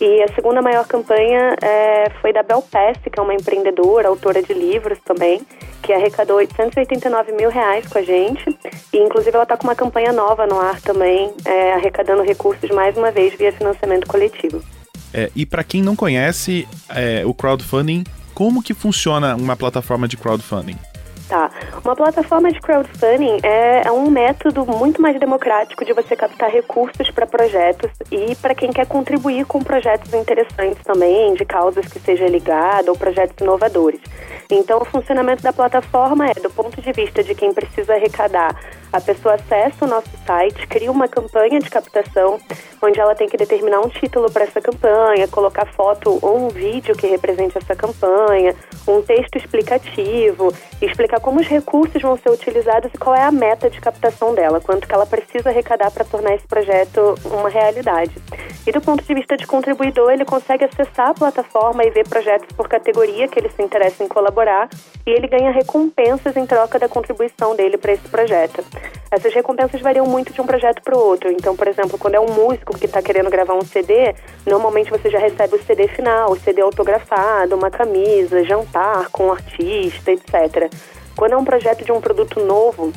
E 0.01 0.23
a 0.23 0.33
segunda 0.35 0.63
maior 0.63 0.87
campanha 0.87 1.57
é, 1.61 2.11
foi 2.21 2.33
da 2.33 2.45
Bel 2.45 2.63
Pesce, 2.63 3.11
que 3.11 3.19
é 3.19 3.23
uma 3.23 3.35
empreendedora, 3.35 4.07
autora 4.07 4.41
de 4.41 4.55
livros 4.55 5.01
também, 5.05 5.43
que 5.83 5.93
arrecadou 5.93 6.37
889 6.37 7.33
mil 7.33 7.51
reais 7.51 7.89
com 7.89 7.99
a 7.99 8.03
gente. 8.03 8.45
E 8.93 8.99
inclusive 8.99 9.35
ela 9.35 9.43
está 9.43 9.57
com 9.57 9.65
uma 9.65 9.75
campanha 9.75 10.13
nova 10.13 10.47
no 10.47 10.61
ar 10.61 10.81
também, 10.81 11.35
é, 11.45 11.73
arrecadando 11.73 12.23
recursos 12.23 12.71
mais 12.71 12.97
uma 12.97 13.11
vez 13.11 13.35
via 13.35 13.53
financiamento 13.53 14.07
coletivo. 14.07 14.63
É, 15.13 15.29
e 15.35 15.45
para 15.45 15.65
quem 15.65 15.83
não 15.83 15.97
conhece 15.97 16.69
é, 16.89 17.27
o 17.27 17.35
crowdfunding, 17.35 18.05
como 18.33 18.63
que 18.63 18.73
funciona 18.73 19.35
uma 19.35 19.57
plataforma 19.57 20.07
de 20.07 20.17
crowdfunding? 20.17 20.79
Tá. 21.33 21.51
Uma 21.83 21.97
plataforma 21.97 22.53
de 22.53 22.61
crowdfunding 22.61 23.39
é, 23.43 23.89
é 23.89 23.91
um 23.91 24.11
método 24.11 24.67
muito 24.67 25.01
mais 25.01 25.19
democrático 25.19 25.83
de 25.83 25.95
você 25.95 26.15
captar 26.15 26.51
recursos 26.51 27.11
para 27.11 27.27
projetos 27.27 27.91
e 28.11 28.37
para 28.37 28.55
quem 28.55 28.71
quer 28.71 28.87
contribuir 28.87 29.47
com 29.47 29.61
projetos 29.61 30.13
interessantes 30.13 30.85
também, 30.85 31.33
de 31.33 31.47
causas 31.47 31.87
que 31.87 31.99
seja 32.01 32.27
ligada 32.27 32.91
ou 32.91 32.99
projetos 32.99 33.35
inovadores. 33.41 34.03
Então, 34.51 34.79
o 34.83 34.85
funcionamento 34.85 35.43
da 35.43 35.55
plataforma 35.55 36.29
é, 36.29 36.35
do 36.35 36.51
ponto 36.51 36.83
de 36.83 36.93
vista 36.93 37.25
de 37.25 37.35
quem 37.35 37.55
precisa 37.55 37.95
arrecadar, 37.95 38.55
a 38.93 39.01
pessoa 39.01 39.35
acessa 39.35 39.85
o 39.85 39.89
nosso 39.89 40.11
site, 40.27 40.67
cria 40.67 40.91
uma 40.91 41.09
campanha 41.09 41.59
de 41.59 41.71
captação, 41.71 42.39
onde 42.83 43.01
ela 43.01 43.15
tem 43.15 43.29
que 43.29 43.37
determinar 43.37 43.81
um 43.81 43.89
título 43.89 44.31
para 44.31 44.45
essa 44.45 44.61
campanha, 44.61 45.27
colocar 45.29 45.67
foto 45.67 46.19
ou 46.21 46.47
um 46.47 46.49
vídeo 46.49 46.95
que 46.95 47.07
represente 47.07 47.57
essa 47.57 47.75
campanha, 47.75 48.55
um 48.87 49.01
texto 49.01 49.37
explicativo, 49.37 50.53
explicar 50.81 51.21
como 51.21 51.41
os 51.41 51.47
recursos 51.47 52.03
vão 52.03 52.17
ser 52.19 52.31
utilizados 52.31 52.91
e 52.93 52.99
qual 52.99 53.15
é 53.15 53.23
a 53.23 53.33
meta 53.33 53.71
de 53.71 53.81
captação 53.81 54.35
dela, 54.35 54.61
quanto 54.61 54.87
que 54.87 54.95
ela 54.95 55.07
precisa 55.07 55.49
arrecadar 55.49 55.91
para 55.91 56.05
tornar 56.05 56.35
esse 56.35 56.47
projeto 56.47 57.15
uma 57.25 57.49
realidade. 57.49 58.13
E 58.67 58.71
do 58.71 58.81
ponto 58.81 59.05
de 59.05 59.15
vista 59.15 59.37
de 59.37 59.47
contribuidor, 59.47 60.13
ele 60.13 60.25
consegue 60.25 60.65
acessar 60.65 61.09
a 61.09 61.15
plataforma 61.15 61.85
e 61.85 61.91
ver 61.91 62.09
projetos 62.09 62.55
por 62.55 62.69
categoria 62.69 63.27
que 63.27 63.39
ele 63.39 63.49
se 63.49 63.63
interessa 63.63 64.05
em 64.05 64.09
colaborar 64.09 64.69
e 65.07 65.11
ele 65.11 65.27
ganha 65.27 65.51
recompensas 65.51 66.37
em 66.37 66.47
troca 66.47 66.79
da 66.79 66.89
contribuição 66.89 67.57
dele 67.57 67.77
para 67.77 67.93
esse 67.93 68.09
projeto. 68.09 68.65
Essas 69.11 69.35
recompensas 69.35 69.81
variam 69.81 70.07
muito 70.07 70.33
de 70.33 70.41
um 70.41 70.47
projeto 70.47 70.83
para 70.83 70.97
o 70.97 71.01
outro. 71.01 71.31
Então, 71.31 71.55
por 71.57 71.69
exemplo, 71.69 71.99
quando 71.99 72.15
é 72.15 72.21
um 72.21 72.33
músico 72.33 72.79
que 72.79 72.87
está 72.87 73.03
querendo 73.03 73.31
gravar 73.31 73.55
um 73.55 73.65
CD, 73.65 74.15
normalmente 74.47 74.91
você 74.91 75.11
já 75.11 75.19
recebe 75.19 75.57
o 75.57 75.63
CD 75.63 75.89
final, 75.89 76.33
o 76.33 76.39
CD 76.39 76.63
autografado, 76.63 77.55
uma 77.55 77.71
camisa, 77.71 78.45
jantar 78.45 79.09
com 79.11 79.25
o 79.25 79.27
um 79.29 79.33
artista, 79.33 80.11
etc. 80.11 80.71
Quando 81.17 81.33
é 81.33 81.37
um 81.37 81.45
projeto 81.45 81.85
de 81.85 81.93
um 81.93 82.01
produto 82.01 82.41
novo, 82.41 82.93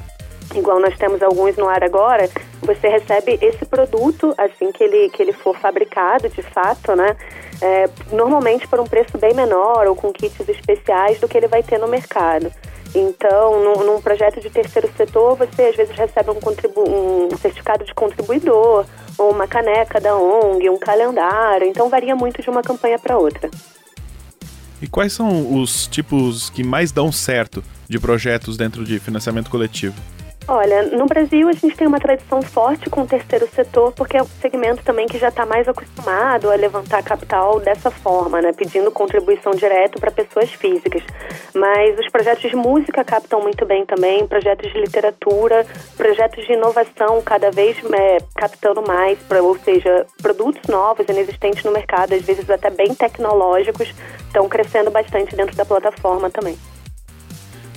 igual 0.54 0.80
nós 0.80 0.98
temos 0.98 1.22
alguns 1.22 1.58
no 1.58 1.68
ar 1.68 1.84
agora, 1.84 2.30
você 2.62 2.88
recebe 2.88 3.38
esse 3.42 3.66
produto 3.66 4.34
assim 4.38 4.72
que 4.72 4.84
ele, 4.84 5.10
que 5.10 5.22
ele 5.22 5.34
for 5.34 5.58
fabricado 5.58 6.30
de 6.30 6.42
fato, 6.42 6.96
né? 6.96 7.16
É, 7.62 7.90
normalmente 8.12 8.68
por 8.68 8.80
um 8.80 8.86
preço 8.86 9.18
bem 9.18 9.34
menor 9.34 9.88
ou 9.88 9.96
com 9.96 10.12
kits 10.12 10.48
especiais 10.48 11.20
do 11.20 11.28
que 11.28 11.38
ele 11.38 11.48
vai 11.48 11.64
ter 11.64 11.78
no 11.78 11.88
mercado. 11.88 12.52
Então, 12.96 13.62
num, 13.62 13.84
num 13.84 14.02
projeto 14.02 14.40
de 14.40 14.50
terceiro 14.50 14.90
setor, 14.96 15.36
você 15.36 15.64
às 15.64 15.76
vezes 15.76 15.94
recebe 15.94 16.30
um, 16.32 16.40
um 17.28 17.38
certificado 17.38 17.84
de 17.84 17.94
contribuidor, 17.94 18.86
ou 19.18 19.32
uma 19.32 19.48
caneca 19.48 20.00
da 20.00 20.16
ONG, 20.16 20.70
um 20.70 20.78
calendário. 20.78 21.68
Então, 21.68 21.90
varia 21.90 22.16
muito 22.16 22.42
de 22.42 22.50
uma 22.50 22.62
campanha 22.62 22.98
para 22.98 23.18
outra. 23.18 23.52
E 24.82 24.88
quais 24.88 25.12
são 25.12 25.60
os 25.62 25.88
tipos 25.88 26.50
que 26.50 26.64
mais 26.64 26.92
dão 26.92 27.12
certo 27.12 27.62
de 27.88 28.00
projetos 28.00 28.56
dentro 28.56 28.86
de 28.86 28.98
financiamento 29.00 29.50
coletivo? 29.50 29.96
Olha, 30.48 30.84
no 30.84 31.08
Brasil 31.08 31.50
a 31.50 31.54
gente 31.54 31.76
tem 31.76 31.88
uma 31.88 32.00
tradição 32.00 32.40
forte 32.40 32.88
com 32.88 33.02
o 33.02 33.08
terceiro 33.08 33.48
setor, 33.50 33.92
porque 33.94 34.16
é 34.16 34.22
um 34.22 34.28
segmento 34.28 34.84
também 34.84 35.08
que 35.08 35.18
já 35.18 35.30
está 35.30 35.44
mais 35.44 35.68
acostumado 35.68 36.52
a 36.52 36.56
levantar 36.56 37.02
capital 37.02 37.60
dessa 37.60 37.90
forma, 37.90 38.40
né, 38.40 38.52
pedindo 38.54 38.92
contribuição 38.92 39.54
direto 39.54 40.00
para 40.00 40.12
pessoas 40.12 40.52
físicas. 40.52 41.02
Mas 41.52 41.98
os 41.98 42.08
projetos 42.12 42.48
de 42.48 42.56
música 42.56 43.04
captam 43.04 43.42
muito 43.42 43.66
bem 43.66 43.88
também, 43.88 44.28
projetos 44.28 44.72
de 44.72 44.80
literatura, 44.80 45.66
projetos 45.98 46.46
de 46.46 46.54
inovação 46.54 47.24
cada 47.24 47.50
vez 47.50 47.78
é, 47.92 48.18
captando 48.36 48.84
mais, 48.88 49.18
ou 49.32 49.58
seja, 49.58 50.06
produtos 50.22 50.62
novos, 50.70 51.08
inexistentes 51.10 51.64
no 51.64 51.72
mercado, 51.72 52.14
às 52.14 52.22
vezes 52.22 52.48
até 52.52 52.70
bem 52.70 52.94
tecnológicos, 52.94 53.92
estão 54.28 54.48
crescendo 54.48 54.92
bastante 54.92 55.36
dentro 55.36 55.56
da 55.56 55.66
plataforma 55.66 56.30
também. 56.30 56.56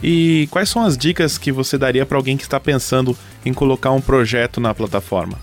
E 0.02 0.48
quais 0.50 0.68
são 0.68 0.84
as 0.84 0.96
dicas 0.96 1.38
que 1.38 1.50
você 1.50 1.76
daria 1.76 2.06
para 2.06 2.16
alguém 2.16 2.36
que 2.36 2.42
está 2.42 2.60
pensando 2.60 3.16
em 3.44 3.52
colocar 3.52 3.90
um 3.90 4.00
projeto 4.00 4.60
na 4.60 4.74
plataforma? 4.74 5.38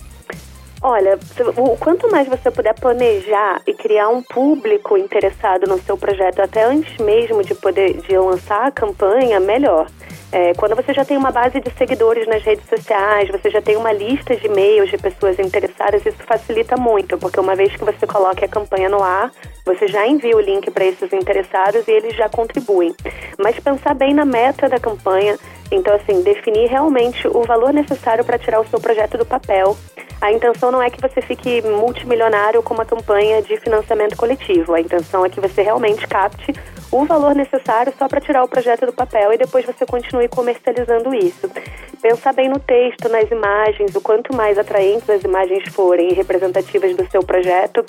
Olha, 0.82 1.18
o 1.58 1.76
quanto 1.78 2.12
mais 2.12 2.28
você 2.28 2.52
puder 2.52 2.76
planejar 2.76 3.60
e 3.66 3.74
criar 3.74 4.10
um 4.10 4.22
público 4.22 4.96
interessado 4.96 5.68
no 5.68 5.82
seu 5.82 5.98
projeto 5.98 6.42
até 6.42 6.64
antes 6.64 6.96
mesmo 7.04 7.44
de 7.44 7.56
poder 7.56 7.98
de 8.02 8.16
lançar 8.16 8.68
a 8.68 8.72
campanha, 8.72 9.40
melhor. 9.40 9.88
É, 10.32 10.54
quando 10.56 10.76
você 10.76 10.94
já 10.94 11.06
tem 11.06 11.18
uma 11.18 11.32
base 11.32 11.60
de 11.60 11.72
seguidores 11.78 12.28
nas 12.28 12.44
redes 12.44 12.68
sociais, 12.68 13.30
você 13.30 13.50
já 13.50 13.62
tem 13.62 13.78
uma 13.78 13.92
lista 13.92 14.36
de 14.36 14.48
e-mails 14.48 14.90
de 14.90 14.98
pessoas 14.98 15.40
interessadas, 15.40 16.06
isso 16.06 16.22
facilita 16.26 16.76
muito, 16.76 17.18
porque 17.18 17.40
uma 17.40 17.56
vez 17.56 17.74
que 17.76 17.86
você 17.86 18.06
coloque 18.06 18.44
a 18.44 18.48
campanha 18.48 18.90
no 18.90 19.02
ar, 19.02 19.32
você 19.66 19.88
já 19.88 20.06
envia 20.06 20.36
o 20.36 20.42
link 20.42 20.70
para 20.72 20.86
esses 20.86 21.12
interessados 21.14 21.88
e 21.88 21.92
eles 21.92 22.16
já 22.16 22.28
contribuem. 22.28 22.94
Mas 23.38 23.60
pensar 23.60 23.94
bem 23.94 24.14
na 24.14 24.26
meta 24.26 24.68
da 24.68 24.80
campanha, 24.80 25.38
então 25.72 25.96
assim, 25.96 26.22
definir 26.22 26.68
realmente 26.70 27.28
o 27.28 27.44
valor 27.44 27.74
necessário 27.74 28.24
para 28.24 28.38
tirar 28.38 28.60
o 28.60 28.68
seu 28.68 28.80
projeto 28.80 29.18
do 29.18 29.26
papel. 29.26 29.78
A 30.22 30.32
intenção 30.32 30.72
não 30.72 30.82
é 30.82 30.90
que 30.90 31.02
você 31.02 31.22
fique 31.22 31.62
multimilionário 31.62 32.64
com 32.64 32.74
uma 32.74 32.86
campanha 32.86 33.42
de 33.42 33.58
financiamento 33.58 34.16
coletivo. 34.16 34.74
A 34.74 34.82
intenção 34.82 35.26
é 35.26 35.30
que 35.30 35.42
você 35.42 35.62
realmente 35.62 36.08
capte 36.08 36.54
o 36.92 37.06
valor 37.06 37.36
necessário 37.36 37.94
só 37.98 38.08
para 38.08 38.22
tirar 38.22 38.44
o 38.44 38.48
projeto 38.48 38.86
do 38.86 38.94
papel 38.94 39.34
e 39.34 39.38
depois 39.38 39.66
você 39.66 39.86
continue 40.16 40.28
comercializando 40.30 41.14
isso. 41.14 41.50
Pensar 42.02 42.34
bem 42.34 42.50
no 42.50 42.60
texto, 42.60 43.10
nas 43.10 43.30
imagens, 43.30 43.94
o 43.96 44.02
quanto 44.02 44.34
mais 44.34 44.58
atraentes 44.58 45.10
as 45.10 45.24
imagens 45.24 45.68
forem 45.70 46.12
e 46.12 46.14
representativas 46.14 46.96
do 46.96 47.10
seu 47.10 47.22
projeto, 47.22 47.86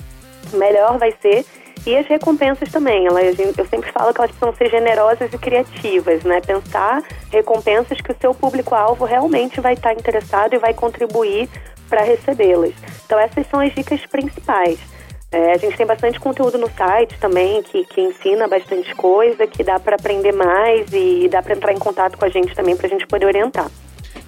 melhor 0.53 0.99
vai 0.99 1.15
ser. 1.23 1.45
E 1.87 1.97
as 1.97 2.07
recompensas 2.07 2.71
também, 2.73 3.07
elas, 3.07 3.39
eu 3.39 3.67
sempre 3.67 3.93
falo 3.93 4.13
que 4.13 4.21
elas 4.21 4.33
precisam 4.33 4.55
ser 4.57 4.71
generosas 4.71 5.33
e 5.33 5.39
criativas, 5.39 6.25
né? 6.25 6.41
Pensar 6.41 7.03
recompensas 7.31 8.01
que 8.01 8.11
o 8.11 8.17
seu 8.21 8.35
público-alvo 8.35 9.05
realmente 9.05 9.61
vai 9.61 9.75
estar 9.75 9.93
interessado 9.93 10.55
e 10.55 10.59
vai 10.59 10.75
contribuir 10.75 11.49
para 11.89 12.03
recebê-las. 12.03 12.75
Então 13.05 13.19
essas 13.21 13.47
são 13.47 13.61
as 13.61 13.73
dicas 13.73 14.05
principais. 14.07 14.81
É, 15.31 15.53
a 15.53 15.57
gente 15.59 15.77
tem 15.77 15.87
bastante 15.87 16.21
conteúdo 16.21 16.57
no 16.57 16.71
site 16.71 17.19
também 17.19 17.63
que, 17.63 17.85
que 17.87 18.01
ensina 18.01 18.47
bastante 18.47 18.95
coisa, 18.95 19.47
que 19.47 19.65
dá 19.65 19.79
para 19.79 19.97
aprender 19.97 20.33
mais 20.33 20.87
e 20.93 21.29
dá 21.29 21.43
para 21.43 21.55
entrar 21.55 21.73
em 21.73 21.79
contato 21.79 22.17
com 22.17 22.25
a 22.25 22.29
gente 22.29 22.55
também 22.55 22.77
para 22.77 22.87
a 22.87 22.91
gente 22.91 23.07
poder 23.07 23.27
orientar. 23.27 23.71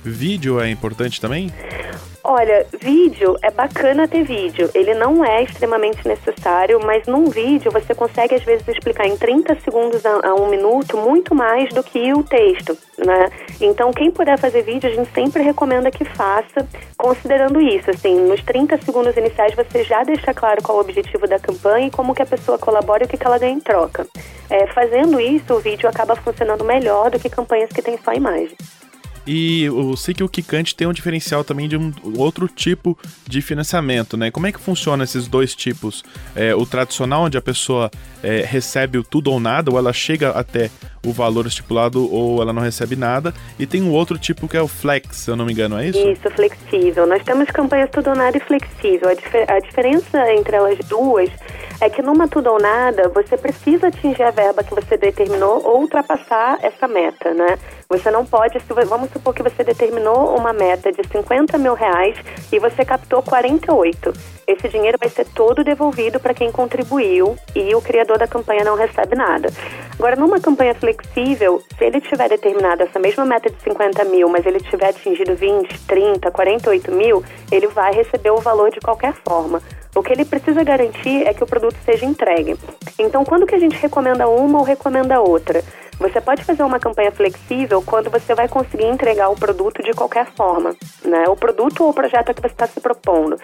Vídeo 0.04 0.60
é 0.60 0.70
importante 0.70 1.20
também? 1.20 1.52
Olha, 2.30 2.66
vídeo 2.78 3.38
é 3.40 3.50
bacana 3.50 4.06
ter 4.06 4.22
vídeo. 4.22 4.70
Ele 4.74 4.92
não 4.92 5.24
é 5.24 5.44
extremamente 5.44 6.06
necessário, 6.06 6.78
mas 6.84 7.06
num 7.06 7.30
vídeo 7.30 7.72
você 7.72 7.94
consegue 7.94 8.34
às 8.34 8.42
vezes 8.42 8.68
explicar 8.68 9.06
em 9.06 9.16
30 9.16 9.58
segundos 9.60 10.04
a, 10.04 10.28
a 10.28 10.34
um 10.34 10.46
minuto 10.50 10.98
muito 10.98 11.34
mais 11.34 11.72
do 11.72 11.82
que 11.82 12.12
o 12.12 12.22
texto, 12.22 12.76
né? 12.98 13.30
Então, 13.58 13.94
quem 13.94 14.10
puder 14.10 14.38
fazer 14.38 14.60
vídeo, 14.60 14.90
a 14.90 14.92
gente 14.92 15.10
sempre 15.14 15.42
recomenda 15.42 15.90
que 15.90 16.04
faça, 16.04 16.68
considerando 16.98 17.62
isso, 17.62 17.88
assim, 17.88 18.20
nos 18.28 18.42
30 18.42 18.76
segundos 18.82 19.16
iniciais 19.16 19.54
você 19.54 19.82
já 19.82 20.04
deixa 20.04 20.34
claro 20.34 20.62
qual 20.62 20.76
o 20.76 20.82
objetivo 20.82 21.26
da 21.26 21.38
campanha 21.38 21.86
e 21.86 21.90
como 21.90 22.14
que 22.14 22.20
a 22.20 22.26
pessoa 22.26 22.58
colabora 22.58 23.04
e 23.04 23.06
o 23.06 23.08
que, 23.08 23.16
que 23.16 23.26
ela 23.26 23.38
ganha 23.38 23.54
em 23.54 23.60
troca. 23.60 24.06
É, 24.50 24.66
fazendo 24.74 25.18
isso, 25.18 25.54
o 25.54 25.60
vídeo 25.60 25.88
acaba 25.88 26.14
funcionando 26.14 26.62
melhor 26.62 27.10
do 27.10 27.18
que 27.18 27.30
campanhas 27.30 27.70
que 27.70 27.80
têm 27.80 27.98
só 28.04 28.12
imagem. 28.12 28.54
E 29.30 29.64
eu 29.64 29.94
sei 29.94 30.14
que 30.14 30.24
o 30.24 30.28
Kikante 30.28 30.74
tem 30.74 30.86
um 30.86 30.92
diferencial 30.92 31.44
também 31.44 31.68
de 31.68 31.76
um 31.76 31.92
outro 32.16 32.48
tipo 32.48 32.98
de 33.26 33.42
financiamento, 33.42 34.16
né? 34.16 34.30
Como 34.30 34.46
é 34.46 34.52
que 34.52 34.58
funciona 34.58 35.04
esses 35.04 35.28
dois 35.28 35.54
tipos? 35.54 36.02
É, 36.34 36.54
o 36.54 36.64
tradicional, 36.64 37.24
onde 37.24 37.36
a 37.36 37.42
pessoa 37.42 37.90
é, 38.22 38.40
recebe 38.40 38.96
o 38.96 39.04
tudo 39.04 39.30
ou 39.30 39.38
nada, 39.38 39.70
ou 39.70 39.76
ela 39.76 39.92
chega 39.92 40.30
até 40.30 40.70
o 41.06 41.12
valor 41.12 41.46
estipulado 41.46 42.10
ou 42.10 42.40
ela 42.40 42.54
não 42.54 42.62
recebe 42.62 42.96
nada. 42.96 43.34
E 43.58 43.66
tem 43.66 43.82
um 43.82 43.92
outro 43.92 44.16
tipo 44.16 44.48
que 44.48 44.56
é 44.56 44.62
o 44.62 44.66
flex, 44.66 45.16
se 45.16 45.30
eu 45.30 45.36
não 45.36 45.44
me 45.44 45.52
engano, 45.52 45.78
é 45.78 45.88
isso? 45.88 45.98
Isso, 46.08 46.30
flexível. 46.30 47.06
Nós 47.06 47.22
temos 47.22 47.50
campanhas 47.50 47.90
tudo 47.90 48.08
ou 48.08 48.16
nada 48.16 48.38
e 48.38 48.40
flexível. 48.40 49.10
A, 49.10 49.14
dif 49.14 49.36
a 49.36 49.60
diferença 49.60 50.32
entre 50.32 50.56
elas 50.56 50.78
duas 50.88 51.28
é 51.80 51.88
que 51.88 52.02
numa 52.02 52.26
tudo 52.26 52.50
ou 52.50 52.58
nada, 52.58 53.08
você 53.10 53.36
precisa 53.36 53.88
atingir 53.88 54.22
a 54.22 54.30
verba 54.30 54.64
que 54.64 54.74
você 54.74 54.96
determinou 54.96 55.62
ou 55.64 55.82
ultrapassar 55.82 56.58
essa 56.62 56.88
meta, 56.88 57.32
né? 57.34 57.58
Você 57.90 58.10
não 58.10 58.22
pode, 58.22 58.58
vamos 58.86 59.10
supor 59.10 59.32
que 59.32 59.42
você 59.42 59.64
determinou 59.64 60.36
uma 60.36 60.52
meta 60.52 60.92
de 60.92 61.00
50 61.08 61.56
mil 61.56 61.72
reais 61.72 62.18
e 62.52 62.58
você 62.58 62.84
captou 62.84 63.22
48. 63.22 64.12
Esse 64.46 64.68
dinheiro 64.68 64.98
vai 65.00 65.08
ser 65.08 65.24
todo 65.24 65.64
devolvido 65.64 66.20
para 66.20 66.34
quem 66.34 66.52
contribuiu 66.52 67.34
e 67.56 67.74
o 67.74 67.80
criador 67.80 68.18
da 68.18 68.28
campanha 68.28 68.62
não 68.62 68.76
recebe 68.76 69.16
nada. 69.16 69.48
Agora, 69.98 70.16
numa 70.16 70.38
campanha 70.38 70.74
flexível, 70.74 71.62
se 71.78 71.84
ele 71.86 71.98
tiver 72.02 72.28
determinado 72.28 72.82
essa 72.82 72.98
mesma 72.98 73.24
meta 73.24 73.48
de 73.48 73.58
50 73.62 74.04
mil, 74.04 74.28
mas 74.28 74.44
ele 74.44 74.60
tiver 74.60 74.90
atingido 74.90 75.34
20, 75.34 75.86
30, 75.86 76.30
48 76.30 76.92
mil, 76.92 77.24
ele 77.50 77.68
vai 77.68 77.94
receber 77.94 78.32
o 78.32 78.36
valor 78.36 78.70
de 78.70 78.80
qualquer 78.80 79.14
forma. 79.26 79.62
O 79.96 80.02
que 80.02 80.12
ele 80.12 80.26
precisa 80.26 80.62
garantir 80.62 81.26
é 81.26 81.32
que 81.32 81.42
o 81.42 81.46
produto 81.46 81.76
seja 81.86 82.04
entregue. 82.04 82.54
Então, 82.98 83.24
quando 83.24 83.46
que 83.46 83.54
a 83.54 83.58
gente 83.58 83.78
recomenda 83.78 84.28
uma 84.28 84.58
ou 84.58 84.64
recomenda 84.64 85.22
outra? 85.22 85.64
Você 85.98 86.20
pode 86.20 86.44
fazer 86.44 86.62
uma 86.62 86.78
campanha 86.78 87.10
flexível 87.10 87.82
quando 87.84 88.08
você 88.08 88.34
vai 88.34 88.48
conseguir 88.48 88.86
entregar 88.86 89.30
o 89.30 89.36
produto 89.36 89.82
de 89.82 89.92
qualquer 89.92 90.26
forma, 90.36 90.76
né? 91.04 91.24
O 91.28 91.34
produto 91.34 91.82
ou 91.82 91.90
o 91.90 91.94
projeto 91.94 92.32
que 92.32 92.40
você 92.40 92.54
está 92.54 92.66
se 92.68 92.80
propondo. 92.80 93.36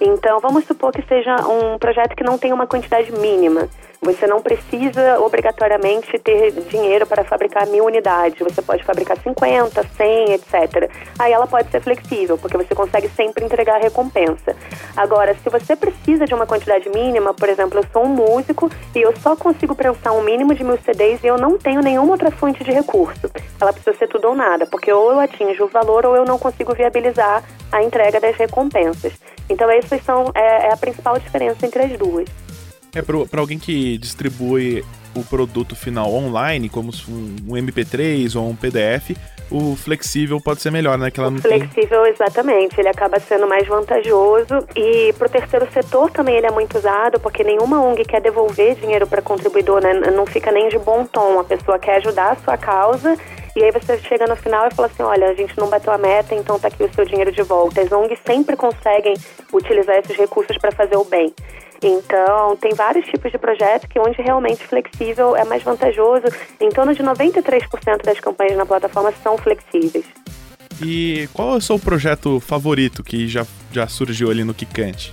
Então, 0.00 0.40
vamos 0.40 0.64
supor 0.64 0.92
que 0.92 1.02
seja 1.02 1.36
um 1.46 1.78
projeto 1.78 2.16
que 2.16 2.24
não 2.24 2.36
tem 2.36 2.52
uma 2.52 2.66
quantidade 2.66 3.12
mínima. 3.12 3.68
Você 4.02 4.26
não 4.26 4.40
precisa 4.40 5.20
obrigatoriamente 5.20 6.18
ter 6.20 6.52
dinheiro 6.52 7.06
para 7.06 7.22
fabricar 7.22 7.66
mil 7.66 7.84
unidades. 7.84 8.38
Você 8.38 8.62
pode 8.62 8.82
fabricar 8.82 9.18
50, 9.18 9.86
100, 9.94 10.32
etc. 10.32 10.90
Aí 11.18 11.30
ela 11.30 11.46
pode 11.46 11.70
ser 11.70 11.82
flexível, 11.82 12.38
porque 12.38 12.56
você 12.56 12.74
consegue 12.74 13.10
sempre 13.10 13.44
entregar 13.44 13.76
a 13.76 13.78
recompensa. 13.78 14.56
Agora, 14.96 15.34
se 15.34 15.50
você 15.50 15.76
precisa 15.76 16.24
de 16.24 16.32
uma 16.32 16.46
quantidade 16.46 16.88
mínima, 16.88 17.34
por 17.34 17.48
exemplo, 17.50 17.78
eu 17.78 17.84
sou 17.92 18.04
um 18.04 18.08
músico 18.08 18.70
e 18.94 19.02
eu 19.02 19.14
só 19.18 19.36
consigo 19.36 19.74
prensar 19.74 20.14
um 20.14 20.22
mínimo 20.22 20.54
de 20.54 20.64
mil 20.64 20.78
CDs 20.78 21.22
e 21.22 21.26
eu 21.26 21.36
não 21.36 21.58
tenho 21.58 21.82
nenhuma 21.82 22.12
outra 22.12 22.30
fonte 22.30 22.64
de 22.64 22.72
recurso. 22.72 23.30
Ela 23.60 23.72
precisa 23.72 23.94
ser 23.98 24.08
tudo 24.08 24.28
ou 24.28 24.34
nada, 24.34 24.66
porque 24.66 24.90
ou 24.90 25.12
eu 25.12 25.20
atinjo 25.20 25.64
o 25.64 25.68
valor 25.68 26.06
ou 26.06 26.16
eu 26.16 26.24
não 26.24 26.38
consigo 26.38 26.72
viabilizar 26.72 27.44
a 27.70 27.82
entrega 27.82 28.18
das 28.18 28.34
recompensas. 28.36 29.12
Então, 29.50 29.70
essas 29.70 30.02
são 30.04 30.32
é, 30.34 30.68
é 30.68 30.72
a 30.72 30.76
principal 30.76 31.18
diferença 31.18 31.66
entre 31.66 31.82
as 31.82 31.98
duas. 31.98 32.49
É, 32.94 33.02
para 33.02 33.40
alguém 33.40 33.58
que 33.58 33.98
distribui 33.98 34.84
o 35.14 35.24
produto 35.24 35.74
final 35.74 36.12
online, 36.12 36.68
como 36.68 36.90
um, 37.08 37.54
MP3 37.54 38.36
ou 38.36 38.48
um 38.48 38.56
PDF, 38.56 39.16
o 39.50 39.74
flexível 39.74 40.40
pode 40.40 40.60
ser 40.60 40.70
melhor, 40.70 40.96
né? 40.96 41.10
Que 41.10 41.18
ela 41.18 41.30
o 41.30 41.38
flexível, 41.40 42.02
tem... 42.02 42.12
exatamente. 42.12 42.80
Ele 42.80 42.88
acaba 42.88 43.18
sendo 43.18 43.48
mais 43.48 43.66
vantajoso. 43.66 44.64
E 44.76 45.12
para 45.14 45.26
o 45.26 45.30
terceiro 45.30 45.68
setor 45.72 46.10
também 46.10 46.36
ele 46.36 46.46
é 46.46 46.50
muito 46.50 46.78
usado, 46.78 47.18
porque 47.18 47.42
nenhuma 47.42 47.82
ONG 47.82 48.04
quer 48.04 48.20
devolver 48.20 48.76
dinheiro 48.76 49.06
para 49.06 49.20
contribuidor, 49.20 49.82
né? 49.82 49.92
Não 49.92 50.24
fica 50.24 50.52
nem 50.52 50.68
de 50.68 50.78
bom 50.78 51.04
tom. 51.04 51.40
A 51.40 51.44
pessoa 51.44 51.78
quer 51.78 51.96
ajudar 51.96 52.32
a 52.32 52.36
sua 52.36 52.56
causa 52.56 53.16
e 53.56 53.64
aí 53.64 53.70
você 53.72 53.98
chega 53.98 54.26
no 54.26 54.36
final 54.36 54.68
e 54.68 54.74
fala 54.74 54.88
assim, 54.88 55.02
olha, 55.02 55.28
a 55.28 55.34
gente 55.34 55.56
não 55.58 55.68
bateu 55.68 55.92
a 55.92 55.98
meta, 55.98 56.34
então 56.34 56.58
tá 56.58 56.68
aqui 56.68 56.84
o 56.84 56.94
seu 56.94 57.04
dinheiro 57.04 57.32
de 57.32 57.42
volta. 57.42 57.80
As 57.80 57.90
ONGs 57.90 58.18
sempre 58.24 58.56
conseguem 58.56 59.14
utilizar 59.52 59.96
esses 59.96 60.16
recursos 60.16 60.56
para 60.58 60.72
fazer 60.72 60.96
o 60.96 61.04
bem. 61.04 61.34
Então, 61.82 62.56
tem 62.56 62.74
vários 62.74 63.06
tipos 63.06 63.32
de 63.32 63.38
projetos 63.38 63.88
que 63.88 63.98
onde 63.98 64.20
realmente 64.20 64.66
flexível 64.66 65.34
é 65.34 65.44
mais 65.44 65.62
vantajoso. 65.62 66.26
Em 66.60 66.68
torno 66.68 66.94
de 66.94 67.02
93% 67.02 68.04
das 68.04 68.20
campanhas 68.20 68.56
na 68.56 68.66
plataforma 68.66 69.12
são 69.22 69.38
flexíveis. 69.38 70.04
E 70.82 71.28
qual 71.32 71.54
é 71.54 71.56
o 71.56 71.60
seu 71.60 71.78
projeto 71.78 72.38
favorito 72.40 73.02
que 73.02 73.26
já, 73.28 73.46
já 73.72 73.86
surgiu 73.86 74.30
ali 74.30 74.44
no 74.44 74.54
Kikante? 74.54 75.12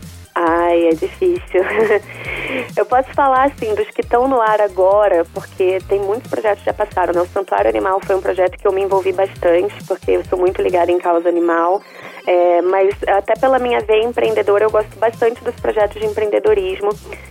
Ai, 0.67 0.87
é 0.87 0.89
difícil. 0.89 1.61
Eu 2.75 2.85
posso 2.85 3.09
falar, 3.13 3.45
assim, 3.45 3.73
dos 3.73 3.89
que 3.89 4.01
estão 4.01 4.27
no 4.27 4.41
ar 4.41 4.59
agora, 4.59 5.25
porque 5.33 5.79
tem 5.87 5.99
muitos 5.99 6.29
projetos 6.29 6.59
que 6.59 6.65
já 6.65 6.73
passaram. 6.73 7.13
Né? 7.13 7.21
O 7.21 7.27
Santuário 7.27 7.69
Animal 7.69 8.01
foi 8.03 8.15
um 8.15 8.21
projeto 8.21 8.57
que 8.57 8.67
eu 8.67 8.73
me 8.73 8.81
envolvi 8.81 9.13
bastante, 9.13 9.73
porque 9.85 10.11
eu 10.11 10.25
sou 10.25 10.37
muito 10.37 10.61
ligada 10.61 10.91
em 10.91 10.97
causa 10.97 11.29
animal. 11.29 11.81
É, 12.25 12.61
mas 12.61 12.93
até 13.07 13.33
pela 13.35 13.59
minha 13.59 13.79
veia 13.79 14.03
empreendedora, 14.03 14.65
eu 14.65 14.71
gosto 14.71 14.93
bastante 14.97 15.41
dos 15.41 15.55
projetos 15.55 16.01
de 16.01 16.05
empreendedorismo. 16.05 16.89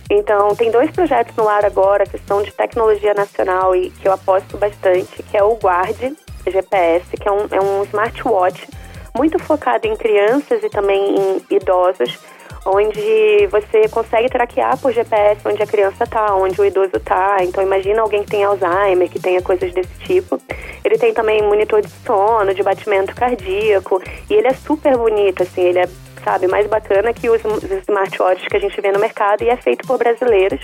Então, 0.09 0.55
tem 0.55 0.71
dois 0.71 0.89
projetos 0.89 1.35
no 1.35 1.47
ar 1.47 1.63
agora 1.63 2.05
que 2.05 2.17
são 2.27 2.41
de 2.41 2.51
tecnologia 2.51 3.13
nacional 3.13 3.75
e 3.75 3.91
que 3.91 4.07
eu 4.07 4.13
aposto 4.13 4.57
bastante, 4.57 5.21
que 5.23 5.37
é 5.37 5.43
o 5.43 5.55
Guarde, 5.55 6.15
GPS, 6.47 7.05
que 7.15 7.27
é 7.27 7.31
um, 7.31 7.47
é 7.51 7.61
um 7.61 7.83
smartwatch 7.83 8.67
muito 9.15 9.39
focado 9.39 9.87
em 9.87 9.95
crianças 9.95 10.63
e 10.63 10.69
também 10.69 11.15
em 11.15 11.55
idosos, 11.55 12.19
onde 12.67 13.47
você 13.47 13.87
consegue 13.87 14.29
traquear 14.29 14.77
por 14.79 14.91
GPS 14.91 15.41
onde 15.45 15.63
a 15.63 15.67
criança 15.67 16.03
está, 16.03 16.35
onde 16.35 16.59
o 16.59 16.65
idoso 16.65 16.97
está. 16.97 17.37
Então 17.41 17.63
imagina 17.63 18.01
alguém 18.01 18.23
que 18.23 18.31
tem 18.31 18.43
Alzheimer, 18.43 19.09
que 19.09 19.19
tenha 19.19 19.41
coisas 19.41 19.73
desse 19.73 19.93
tipo. 19.99 20.39
Ele 20.83 20.97
tem 20.97 21.13
também 21.13 21.41
monitor 21.41 21.81
de 21.81 21.89
sono, 22.05 22.53
de 22.53 22.61
batimento 22.63 23.15
cardíaco, 23.15 24.01
e 24.29 24.33
ele 24.33 24.47
é 24.47 24.53
super 24.53 24.97
bonito, 24.97 25.43
assim, 25.43 25.61
ele 25.61 25.79
é, 25.79 25.87
sabe, 26.23 26.47
mais 26.47 26.67
bacana 26.67 27.13
que 27.13 27.29
os, 27.29 27.43
os 27.43 27.63
smartwatches 27.63 28.47
que 28.47 28.57
a 28.57 28.59
gente 28.59 28.79
vê 28.81 28.91
no 28.91 28.99
mercado 28.99 29.43
e 29.43 29.49
é 29.49 29.55
feito 29.57 29.87
por 29.87 29.97
brasileiros. 29.97 30.59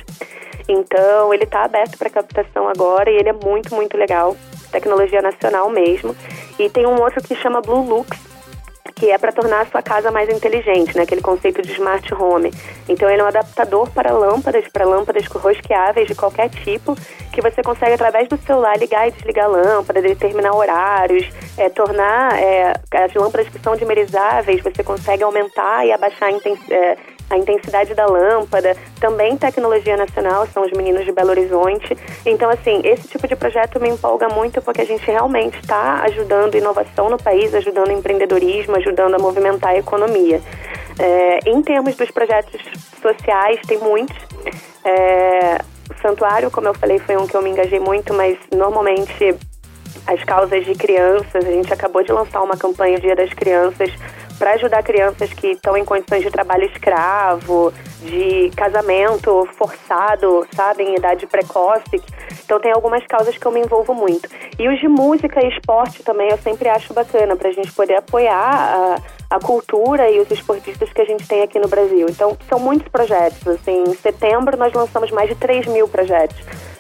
Então 0.68 1.34
ele 1.34 1.44
está 1.44 1.63
aberto 1.63 1.98
para 1.98 2.10
captação 2.10 2.68
agora 2.68 3.10
e 3.10 3.16
ele 3.16 3.30
é 3.30 3.34
muito, 3.34 3.74
muito 3.76 3.98
legal. 3.98 4.36
Tecnologia 4.72 5.22
nacional 5.22 5.70
mesmo. 5.70 6.16
E 6.58 6.70
tem 6.70 6.86
um 6.86 7.00
outro 7.02 7.22
que 7.22 7.36
chama 7.36 7.62
Blue 7.62 7.86
Lux, 7.86 8.18
que 8.95 9.10
é 9.10 9.17
para 9.17 9.32
tornar 9.32 9.62
a 9.62 9.65
sua 9.65 9.82
casa 9.82 10.12
mais 10.12 10.29
inteligente, 10.29 10.95
né? 10.95 11.03
Aquele 11.03 11.21
conceito 11.21 11.62
de 11.62 11.71
smart 11.73 12.13
home. 12.13 12.51
Então 12.88 13.10
ele 13.10 13.21
é 13.21 13.23
um 13.23 13.27
adaptador 13.27 13.89
para 13.91 14.12
lâmpadas, 14.12 14.67
para 14.67 14.86
lâmpadas 14.86 15.25
rosqueáveis 15.27 16.08
de 16.08 16.15
qualquer 16.15 16.49
tipo, 16.49 16.95
que 17.32 17.41
você 17.41 17.62
consegue 17.62 17.93
através 17.93 18.27
do 18.29 18.38
celular 18.38 18.77
ligar 18.77 19.08
e 19.08 19.12
desligar 19.12 19.45
a 19.45 19.49
lâmpada, 19.49 20.01
determinar 20.01 20.56
horários, 20.56 21.27
é, 21.58 21.69
tornar 21.69 22.39
é, 22.39 22.73
as 22.91 23.13
lâmpadas 23.13 23.49
que 23.49 23.60
são 23.60 23.75
dimerizáveis, 23.75 24.62
você 24.62 24.84
consegue 24.84 25.23
aumentar 25.23 25.86
e 25.86 25.91
abaixar 25.91 26.29
a 26.29 26.32
intensidade. 26.32 26.73
É, 26.73 27.12
a 27.34 27.38
intensidade 27.38 27.96
da 27.96 28.06
lâmpada, 28.06 28.78
também 29.00 29.36
tecnologia 29.36 29.98
nacional, 29.98 30.46
são 30.48 30.63
os 30.63 30.72
meninos 30.72 31.04
de 31.04 31.12
Belo 31.12 31.32
Horizonte. 31.32 31.98
Então, 32.26 32.50
assim, 32.50 32.80
esse 32.84 33.08
tipo 33.08 33.28
de 33.28 33.36
projeto 33.36 33.80
me 33.80 33.89
empolga 33.89 34.30
muito 34.30 34.62
porque 34.62 34.82
a 34.82 34.86
gente 34.86 35.04
realmente 35.06 35.60
está 35.60 36.04
ajudando 36.04 36.56
inovação 36.56 37.10
no 37.10 37.17
país, 37.17 37.54
ajudando 37.56 37.91
empreendedorismo, 37.91 38.76
ajudando 38.76 39.15
a 39.15 39.19
movimentar 39.19 39.72
a 39.72 39.78
economia. 39.78 40.39
É, 41.00 41.50
em 41.50 41.62
termos 41.63 41.96
dos 41.96 42.12
projetos 42.12 42.62
sociais, 43.02 43.60
tem 43.67 43.80
muitos. 43.80 44.15
É, 44.86 45.58
o 45.89 46.02
Santuário, 46.02 46.52
como 46.52 46.67
eu 46.67 46.74
falei, 46.76 47.00
foi 47.00 47.17
um 47.17 47.26
que 47.26 47.36
eu 47.36 47.41
me 47.41 47.50
engajei 47.50 47.80
muito, 47.80 48.13
mas 48.13 48.38
normalmente 48.56 49.36
as 50.06 50.24
causas 50.24 50.65
de 50.65 50.76
crianças, 50.76 51.46
a 51.46 51.52
gente 51.52 51.74
acabou 51.74 52.04
de 52.04 52.12
lançar 52.12 52.41
uma 52.41 52.58
campanha 52.58 53.00
Dia 53.00 53.15
das 53.15 53.34
Crianças 53.34 53.89
para 54.43 54.56
ajudar 54.56 54.84
crianças 54.84 55.32
que 55.32 55.51
estão 55.51 55.77
em 55.77 55.86
condições 55.86 56.21
de 56.21 56.29
trabalho 56.29 56.65
escravo, 56.65 57.71
de 58.01 58.51
casamento 58.58 59.47
forçado, 59.53 60.45
sabe, 60.53 60.84
em 60.84 60.97
idade 60.97 61.25
precoce. 61.25 62.03
Então 62.43 62.60
tem 62.60 62.73
algumas 62.73 63.08
causas 63.08 63.38
que 63.38 63.45
eu 63.45 63.53
me 63.53 63.62
envolvo 63.62 63.93
muito. 63.93 64.27
E 64.60 64.67
os 64.67 64.77
de 64.82 64.88
música 64.89 65.39
e 65.41 65.47
esporte 65.47 66.03
também 66.03 66.29
eu 66.29 66.38
sempre 66.39 66.67
acho 66.67 66.93
bacana 66.93 67.38
para 67.38 67.47
a 67.47 67.53
gente 67.53 67.71
poder 67.71 67.95
apoiar 67.95 68.99
a, 69.29 69.38
a 69.38 69.39
cultura 69.39 70.12
e 70.12 70.19
os 70.19 70.29
esportistas 70.29 70.91
que 70.91 71.01
a 71.01 71.06
gente 71.06 71.25
tem 71.25 71.41
aqui 71.41 71.58
no 71.58 71.69
Brasil. 71.69 72.08
Então 72.10 72.38
são 72.49 72.60
muitos 72.60 72.89
projetos. 72.89 73.47
Assim, 73.47 73.86
em 73.88 73.95
setembro 73.95 74.58
nós 74.58 74.73
lançamos 74.73 75.10
mais 75.12 75.29
de 75.29 75.36
3 75.36 75.67
mil 75.67 75.88
projetos. 75.88 76.36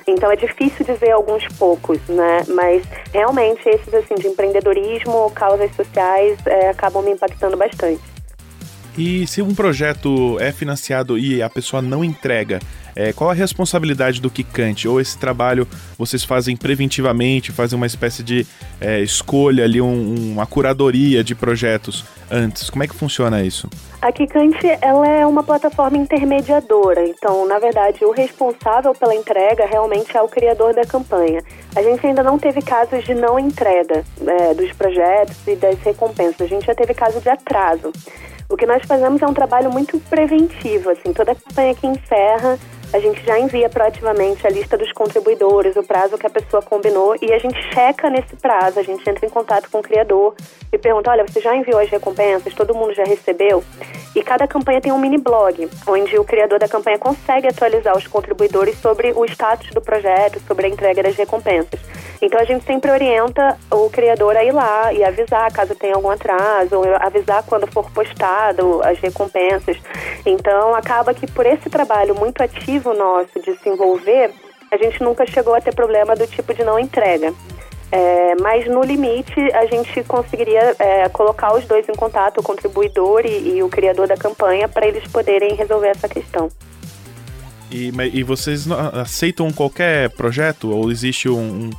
Então 0.07 0.31
é 0.31 0.35
difícil 0.35 0.85
dizer 0.85 1.11
alguns 1.11 1.47
poucos, 1.57 1.99
né? 2.07 2.43
Mas 2.49 2.83
realmente 3.13 3.67
esses 3.67 3.93
assim 3.93 4.15
de 4.15 4.27
empreendedorismo, 4.27 5.31
causas 5.31 5.73
sociais 5.75 6.37
é, 6.45 6.69
acabam 6.69 7.03
me 7.03 7.11
impactando 7.11 7.57
bastante. 7.57 8.12
E 8.97 9.25
se 9.25 9.41
um 9.41 9.55
projeto 9.55 10.37
é 10.39 10.51
financiado 10.51 11.17
e 11.17 11.41
a 11.41 11.49
pessoa 11.49 11.81
não 11.81 12.03
entrega, 12.03 12.59
é, 12.95 13.11
qual 13.11 13.31
a 13.31 13.33
responsabilidade 13.33 14.21
do 14.21 14.29
Kikante? 14.29 14.87
Ou 14.87 15.01
esse 15.01 15.17
trabalho 15.17 15.67
vocês 15.97 16.23
fazem 16.23 16.55
preventivamente, 16.55 17.51
fazem 17.51 17.75
uma 17.75 17.87
espécie 17.87 18.21
de 18.21 18.45
é, 18.79 19.01
escolha 19.01 19.63
ali, 19.63 19.81
um, 19.81 20.33
uma 20.33 20.45
curadoria 20.45 21.23
de 21.23 21.33
projetos 21.33 22.05
antes? 22.29 22.69
Como 22.69 22.83
é 22.83 22.87
que 22.87 22.93
funciona 22.93 23.41
isso? 23.43 23.67
A 23.99 24.11
Kikante 24.11 24.67
ela 24.81 25.07
é 25.07 25.25
uma 25.25 25.43
plataforma 25.43 25.97
intermediadora, 25.97 27.07
então, 27.07 27.47
na 27.47 27.57
verdade, 27.57 28.03
o 28.05 28.11
responsável 28.11 28.93
pela 28.93 29.15
entrega 29.15 29.65
realmente 29.65 30.15
é 30.15 30.21
o 30.21 30.27
criador 30.27 30.73
da 30.73 30.85
campanha. 30.85 31.41
A 31.75 31.81
gente 31.81 32.05
ainda 32.05 32.21
não 32.21 32.37
teve 32.37 32.61
casos 32.61 33.03
de 33.05 33.15
não 33.15 33.39
entrega 33.39 34.03
é, 34.27 34.53
dos 34.53 34.71
projetos 34.73 35.37
e 35.47 35.55
das 35.55 35.79
recompensas, 35.79 36.41
a 36.41 36.47
gente 36.47 36.65
já 36.65 36.75
teve 36.75 36.93
caso 36.93 37.19
de 37.21 37.29
atraso. 37.29 37.91
O 38.53 38.55
que 38.55 38.67
nós 38.67 38.83
fazemos 38.85 39.19
é 39.19 39.25
um 39.25 39.33
trabalho 39.33 39.71
muito 39.71 39.99
preventivo, 40.01 40.91
assim, 40.91 41.11
toda 41.11 41.33
campanha 41.33 41.73
que 41.73 41.87
encerra, 41.87 42.59
a 42.93 42.99
gente 42.99 43.25
já 43.25 43.39
envia 43.39 43.67
proativamente 43.67 44.45
a 44.45 44.49
lista 44.51 44.77
dos 44.77 44.91
contribuidores, 44.91 45.75
o 45.75 45.83
prazo 45.83 46.17
que 46.17 46.27
a 46.27 46.29
pessoa 46.29 46.61
combinou 46.61 47.15
e 47.19 47.33
a 47.33 47.39
gente 47.39 47.57
checa 47.73 48.07
nesse 48.07 48.35
prazo, 48.35 48.79
a 48.79 48.83
gente 48.83 49.07
entra 49.09 49.25
em 49.25 49.29
contato 49.29 49.67
com 49.71 49.79
o 49.79 49.83
criador 49.83 50.35
e 50.71 50.77
pergunta, 50.77 51.09
olha, 51.09 51.25
você 51.27 51.41
já 51.41 51.55
enviou 51.55 51.79
as 51.79 51.89
recompensas, 51.89 52.53
todo 52.53 52.75
mundo 52.75 52.93
já 52.93 53.03
recebeu? 53.03 53.63
E 54.15 54.21
cada 54.21 54.47
campanha 54.47 54.79
tem 54.79 54.91
um 54.91 54.99
mini 54.99 55.17
blog, 55.17 55.67
onde 55.87 56.19
o 56.19 56.23
criador 56.23 56.59
da 56.59 56.67
campanha 56.67 56.99
consegue 56.99 57.47
atualizar 57.47 57.97
os 57.97 58.05
contribuidores 58.05 58.77
sobre 58.77 59.11
o 59.11 59.25
status 59.25 59.71
do 59.71 59.81
projeto, 59.81 60.39
sobre 60.47 60.67
a 60.67 60.69
entrega 60.69 61.01
das 61.01 61.15
recompensas. 61.15 61.79
Então 62.21 62.39
a 62.39 62.45
gente 62.45 62.63
sempre 62.63 62.91
orienta 62.91 63.57
o 63.71 63.89
criador 63.89 64.37
a 64.37 64.43
ir 64.43 64.51
lá 64.51 64.93
e 64.93 65.03
avisar 65.03 65.51
caso 65.51 65.75
tenha 65.75 65.95
algum 65.95 66.09
atraso, 66.09 66.77
ou 66.77 66.85
avisar 66.99 67.43
quando 67.43 67.67
for 67.67 67.89
postado 67.91 68.81
as 68.83 68.99
recompensas. 68.99 69.77
Então 70.25 70.73
acaba 70.75 71.13
que 71.13 71.29
por 71.29 71.45
esse 71.45 71.69
trabalho 71.69 72.15
muito 72.15 72.41
ativo 72.41 72.82
nosso 72.91 73.39
de 73.39 73.55
se 73.59 73.69
envolver, 73.69 74.33
a 74.71 74.77
gente 74.77 75.03
nunca 75.03 75.25
chegou 75.27 75.53
a 75.53 75.61
ter 75.61 75.75
problema 75.75 76.15
do 76.15 76.25
tipo 76.25 76.51
de 76.53 76.63
não 76.63 76.79
entrega. 76.79 77.31
É, 77.91 78.33
mas 78.41 78.65
no 78.65 78.81
limite 78.81 79.39
a 79.53 79.67
gente 79.67 80.03
conseguiria 80.05 80.75
é, 80.79 81.07
colocar 81.09 81.53
os 81.55 81.63
dois 81.65 81.87
em 81.87 81.93
contato, 81.93 82.39
o 82.39 82.43
contribuidor 82.43 83.23
e, 83.23 83.57
e 83.57 83.61
o 83.61 83.69
criador 83.69 84.07
da 84.07 84.17
campanha, 84.17 84.67
para 84.67 84.87
eles 84.87 85.07
poderem 85.09 85.53
resolver 85.53 85.89
essa 85.89 86.09
questão. 86.09 86.49
E, 87.69 87.91
e 88.11 88.23
vocês 88.23 88.65
aceitam 88.71 89.51
qualquer 89.53 90.09
projeto 90.09 90.71
ou 90.71 90.89
existe 90.89 91.29
um 91.29 91.69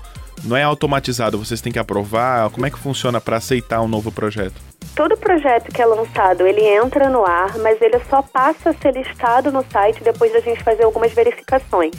não 0.45 0.57
é 0.57 0.63
automatizado, 0.63 1.39
vocês 1.39 1.61
têm 1.61 1.73
que 1.73 1.79
aprovar? 1.79 2.51
Como 2.51 2.67
é 2.67 2.71
que 2.71 2.79
funciona 2.79 3.21
para 3.21 3.37
aceitar 3.37 3.81
um 3.81 3.89
novo 3.89 4.13
projeto? 4.13 4.55
Todo 4.95 5.17
projeto 5.17 5.73
que 5.73 5.83
é 5.83 5.87
lançado, 5.87 6.47
ele 6.47 6.61
entra 6.61 7.09
no 7.09 7.27
ar, 7.27 7.59
mas 7.59 7.81
ele 7.83 7.99
só 8.09 8.23
passa 8.23 8.71
a 8.71 8.75
ser 8.75 8.93
listado 8.95 9.51
no 9.51 9.65
site 9.71 10.05
depois 10.05 10.33
da 10.33 10.41
gente 10.41 10.63
fazer 10.63 10.85
algumas 10.85 11.13
verificações. 11.13 11.95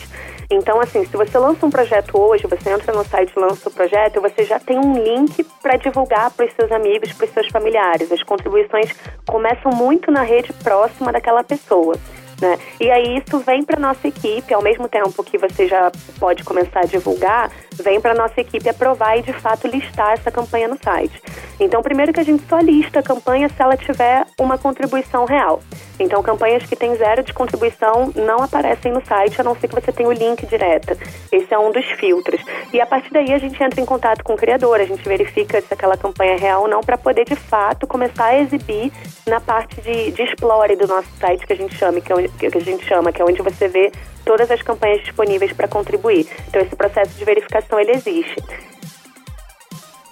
Então, 0.50 0.80
assim, 0.80 1.04
se 1.04 1.18
você 1.18 1.38
lança 1.38 1.66
um 1.66 1.70
projeto 1.70 2.18
hoje, 2.18 2.46
você 2.48 2.70
entra 2.70 2.94
no 2.94 3.04
site 3.04 3.34
e 3.36 3.40
lança 3.40 3.68
o 3.68 3.72
projeto, 3.72 4.22
você 4.22 4.44
já 4.44 4.60
tem 4.60 4.78
um 4.78 4.94
link 4.94 5.44
para 5.62 5.76
divulgar 5.76 6.32
para 6.32 6.46
os 6.46 6.54
seus 6.54 6.72
amigos, 6.72 7.12
para 7.14 7.26
os 7.26 7.34
seus 7.34 7.48
familiares. 7.48 8.12
As 8.12 8.22
contribuições 8.24 8.92
começam 9.26 9.72
muito 9.72 10.12
na 10.12 10.22
rede 10.22 10.54
próxima 10.54 11.12
daquela 11.12 11.44
pessoa. 11.44 11.96
Né? 12.42 12.60
E 12.80 12.92
aí 12.92 13.18
isso 13.18 13.40
vem 13.40 13.64
para 13.64 13.80
nossa 13.80 14.08
equipe, 14.08 14.54
ao 14.54 14.62
mesmo 14.62 14.88
tempo 14.88 15.24
que 15.24 15.38
você 15.38 15.68
já 15.68 15.92
pode 16.20 16.44
começar 16.44 16.82
a 16.82 16.86
divulgar, 16.86 17.50
vem 17.84 18.00
para 18.00 18.14
nossa 18.14 18.40
equipe 18.40 18.68
aprovar 18.70 19.18
e 19.18 19.22
de 19.22 19.34
fato 19.34 19.68
listar 19.68 20.14
essa 20.14 20.32
campanha 20.32 20.68
no 20.68 20.78
site. 20.82 21.22
Então, 21.60 21.82
primeiro 21.82 22.12
que 22.12 22.20
a 22.20 22.24
gente 22.24 22.44
só 22.48 22.60
lista 22.60 23.00
a 23.00 23.04
campanha 23.04 23.48
se 23.50 23.62
ela 23.62 23.78
tiver 23.78 24.26
uma 24.40 24.58
contribuição 24.58 25.26
real. 25.26 25.62
Então, 26.00 26.22
campanhas 26.22 26.64
que 26.64 26.76
têm 26.76 26.96
zero 26.96 27.24
de 27.24 27.34
contribuição 27.34 28.12
não 28.16 28.44
aparecem 28.44 28.92
no 28.92 29.06
site, 29.06 29.40
a 29.40 29.44
não 29.44 29.56
ser 29.56 29.70
que 29.70 29.76
você 29.76 29.92
tenha 29.92 30.10
o 30.10 30.12
link 30.12 30.46
direto. 30.46 30.98
Esse 31.32 31.54
é 31.54 31.58
um 31.58 31.72
dos 31.72 31.86
filtros. 31.92 32.42
E 32.74 32.82
a 32.82 32.86
partir 32.86 33.12
daí 33.14 33.34
a 33.34 33.38
gente 33.38 33.62
entra 33.64 33.80
em 33.80 33.86
contato 33.86 34.24
com 34.24 34.34
o 34.34 34.38
criador, 34.38 34.82
a 34.82 34.86
gente 34.86 35.08
verifica 35.08 35.62
se 35.62 35.74
aquela 35.74 35.96
campanha 35.96 36.34
é 36.34 36.38
real 36.38 36.64
ou 36.64 36.68
não, 36.68 36.82
para 36.82 36.98
poder 36.98 37.24
de 37.24 37.36
fato 37.36 37.88
começar 37.88 38.26
a 38.26 38.40
exibir 38.40 38.92
na 39.26 39.40
parte 39.40 39.80
de, 39.82 40.12
de 40.12 40.22
explore 40.24 40.76
do 40.76 40.88
nosso 40.88 41.10
site 41.20 41.46
que 41.48 41.54
a 41.54 41.58
gente 41.58 41.76
chama, 41.76 42.02
que 42.02 42.12
é 42.12 42.16
onde, 42.16 42.30
que 42.30 42.58
a 42.58 42.62
gente 42.62 42.86
chama, 42.86 43.12
que 43.12 43.22
é 43.22 43.26
onde 43.26 43.42
você 43.42 43.68
vê 43.68 43.92
todas 44.26 44.50
as 44.52 44.62
campanhas 44.62 45.02
disponíveis 45.04 45.54
para 45.54 45.68
contribuir. 45.68 46.28
Então 46.48 46.62
esse 46.62 46.76
processo 46.76 47.12
de 47.18 47.24
verificação 47.24 47.80
ele 47.80 47.92
existe. 47.92 48.44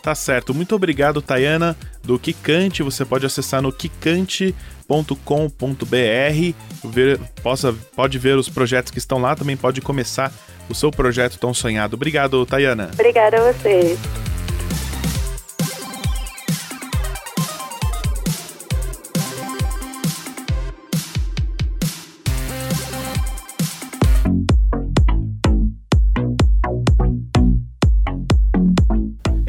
Tá 0.03 0.13
certo. 0.13 0.53
Muito 0.53 0.75
obrigado, 0.75 1.21
Tayana, 1.21 1.77
do 2.03 2.19
Kikante. 2.19 2.83
Você 2.83 3.05
pode 3.05 3.25
acessar 3.25 3.61
no 3.61 3.71
kikante.com.br, 3.71 4.49
ver, 6.83 7.19
possa, 7.41 7.73
pode 7.95 8.19
ver 8.19 8.37
os 8.37 8.49
projetos 8.49 8.91
que 8.91 8.97
estão 8.97 9.17
lá, 9.17 9.33
também 9.33 9.55
pode 9.55 9.79
começar 9.79 10.29
o 10.69 10.75
seu 10.75 10.91
projeto 10.91 11.39
tão 11.39 11.53
sonhado. 11.53 11.95
Obrigado, 11.95 12.45
Tayana. 12.45 12.89
Obrigada 12.93 13.37
a 13.37 13.53
você. 13.53 13.97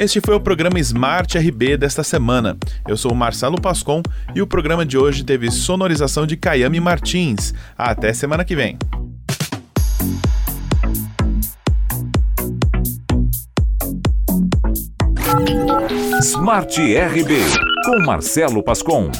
Este 0.04 0.20
foi 0.20 0.34
o 0.34 0.40
programa 0.40 0.78
Smart 0.80 1.38
RB 1.38 1.78
desta 1.78 2.04
semana. 2.04 2.58
Eu 2.86 2.94
sou 2.94 3.12
o 3.12 3.14
Marcelo 3.14 3.58
Pascon 3.58 4.02
e 4.34 4.42
o 4.42 4.46
programa 4.46 4.84
de 4.84 4.98
hoje 4.98 5.24
teve 5.24 5.50
sonorização 5.50 6.26
de 6.26 6.36
Kayami 6.36 6.78
Martins. 6.78 7.54
Até 7.74 8.12
semana 8.12 8.44
que 8.44 8.54
vem. 8.54 8.76
Smart 16.20 16.78
RB 16.78 17.38
com 17.86 18.04
Marcelo 18.04 18.62
Pascom. 18.62 19.10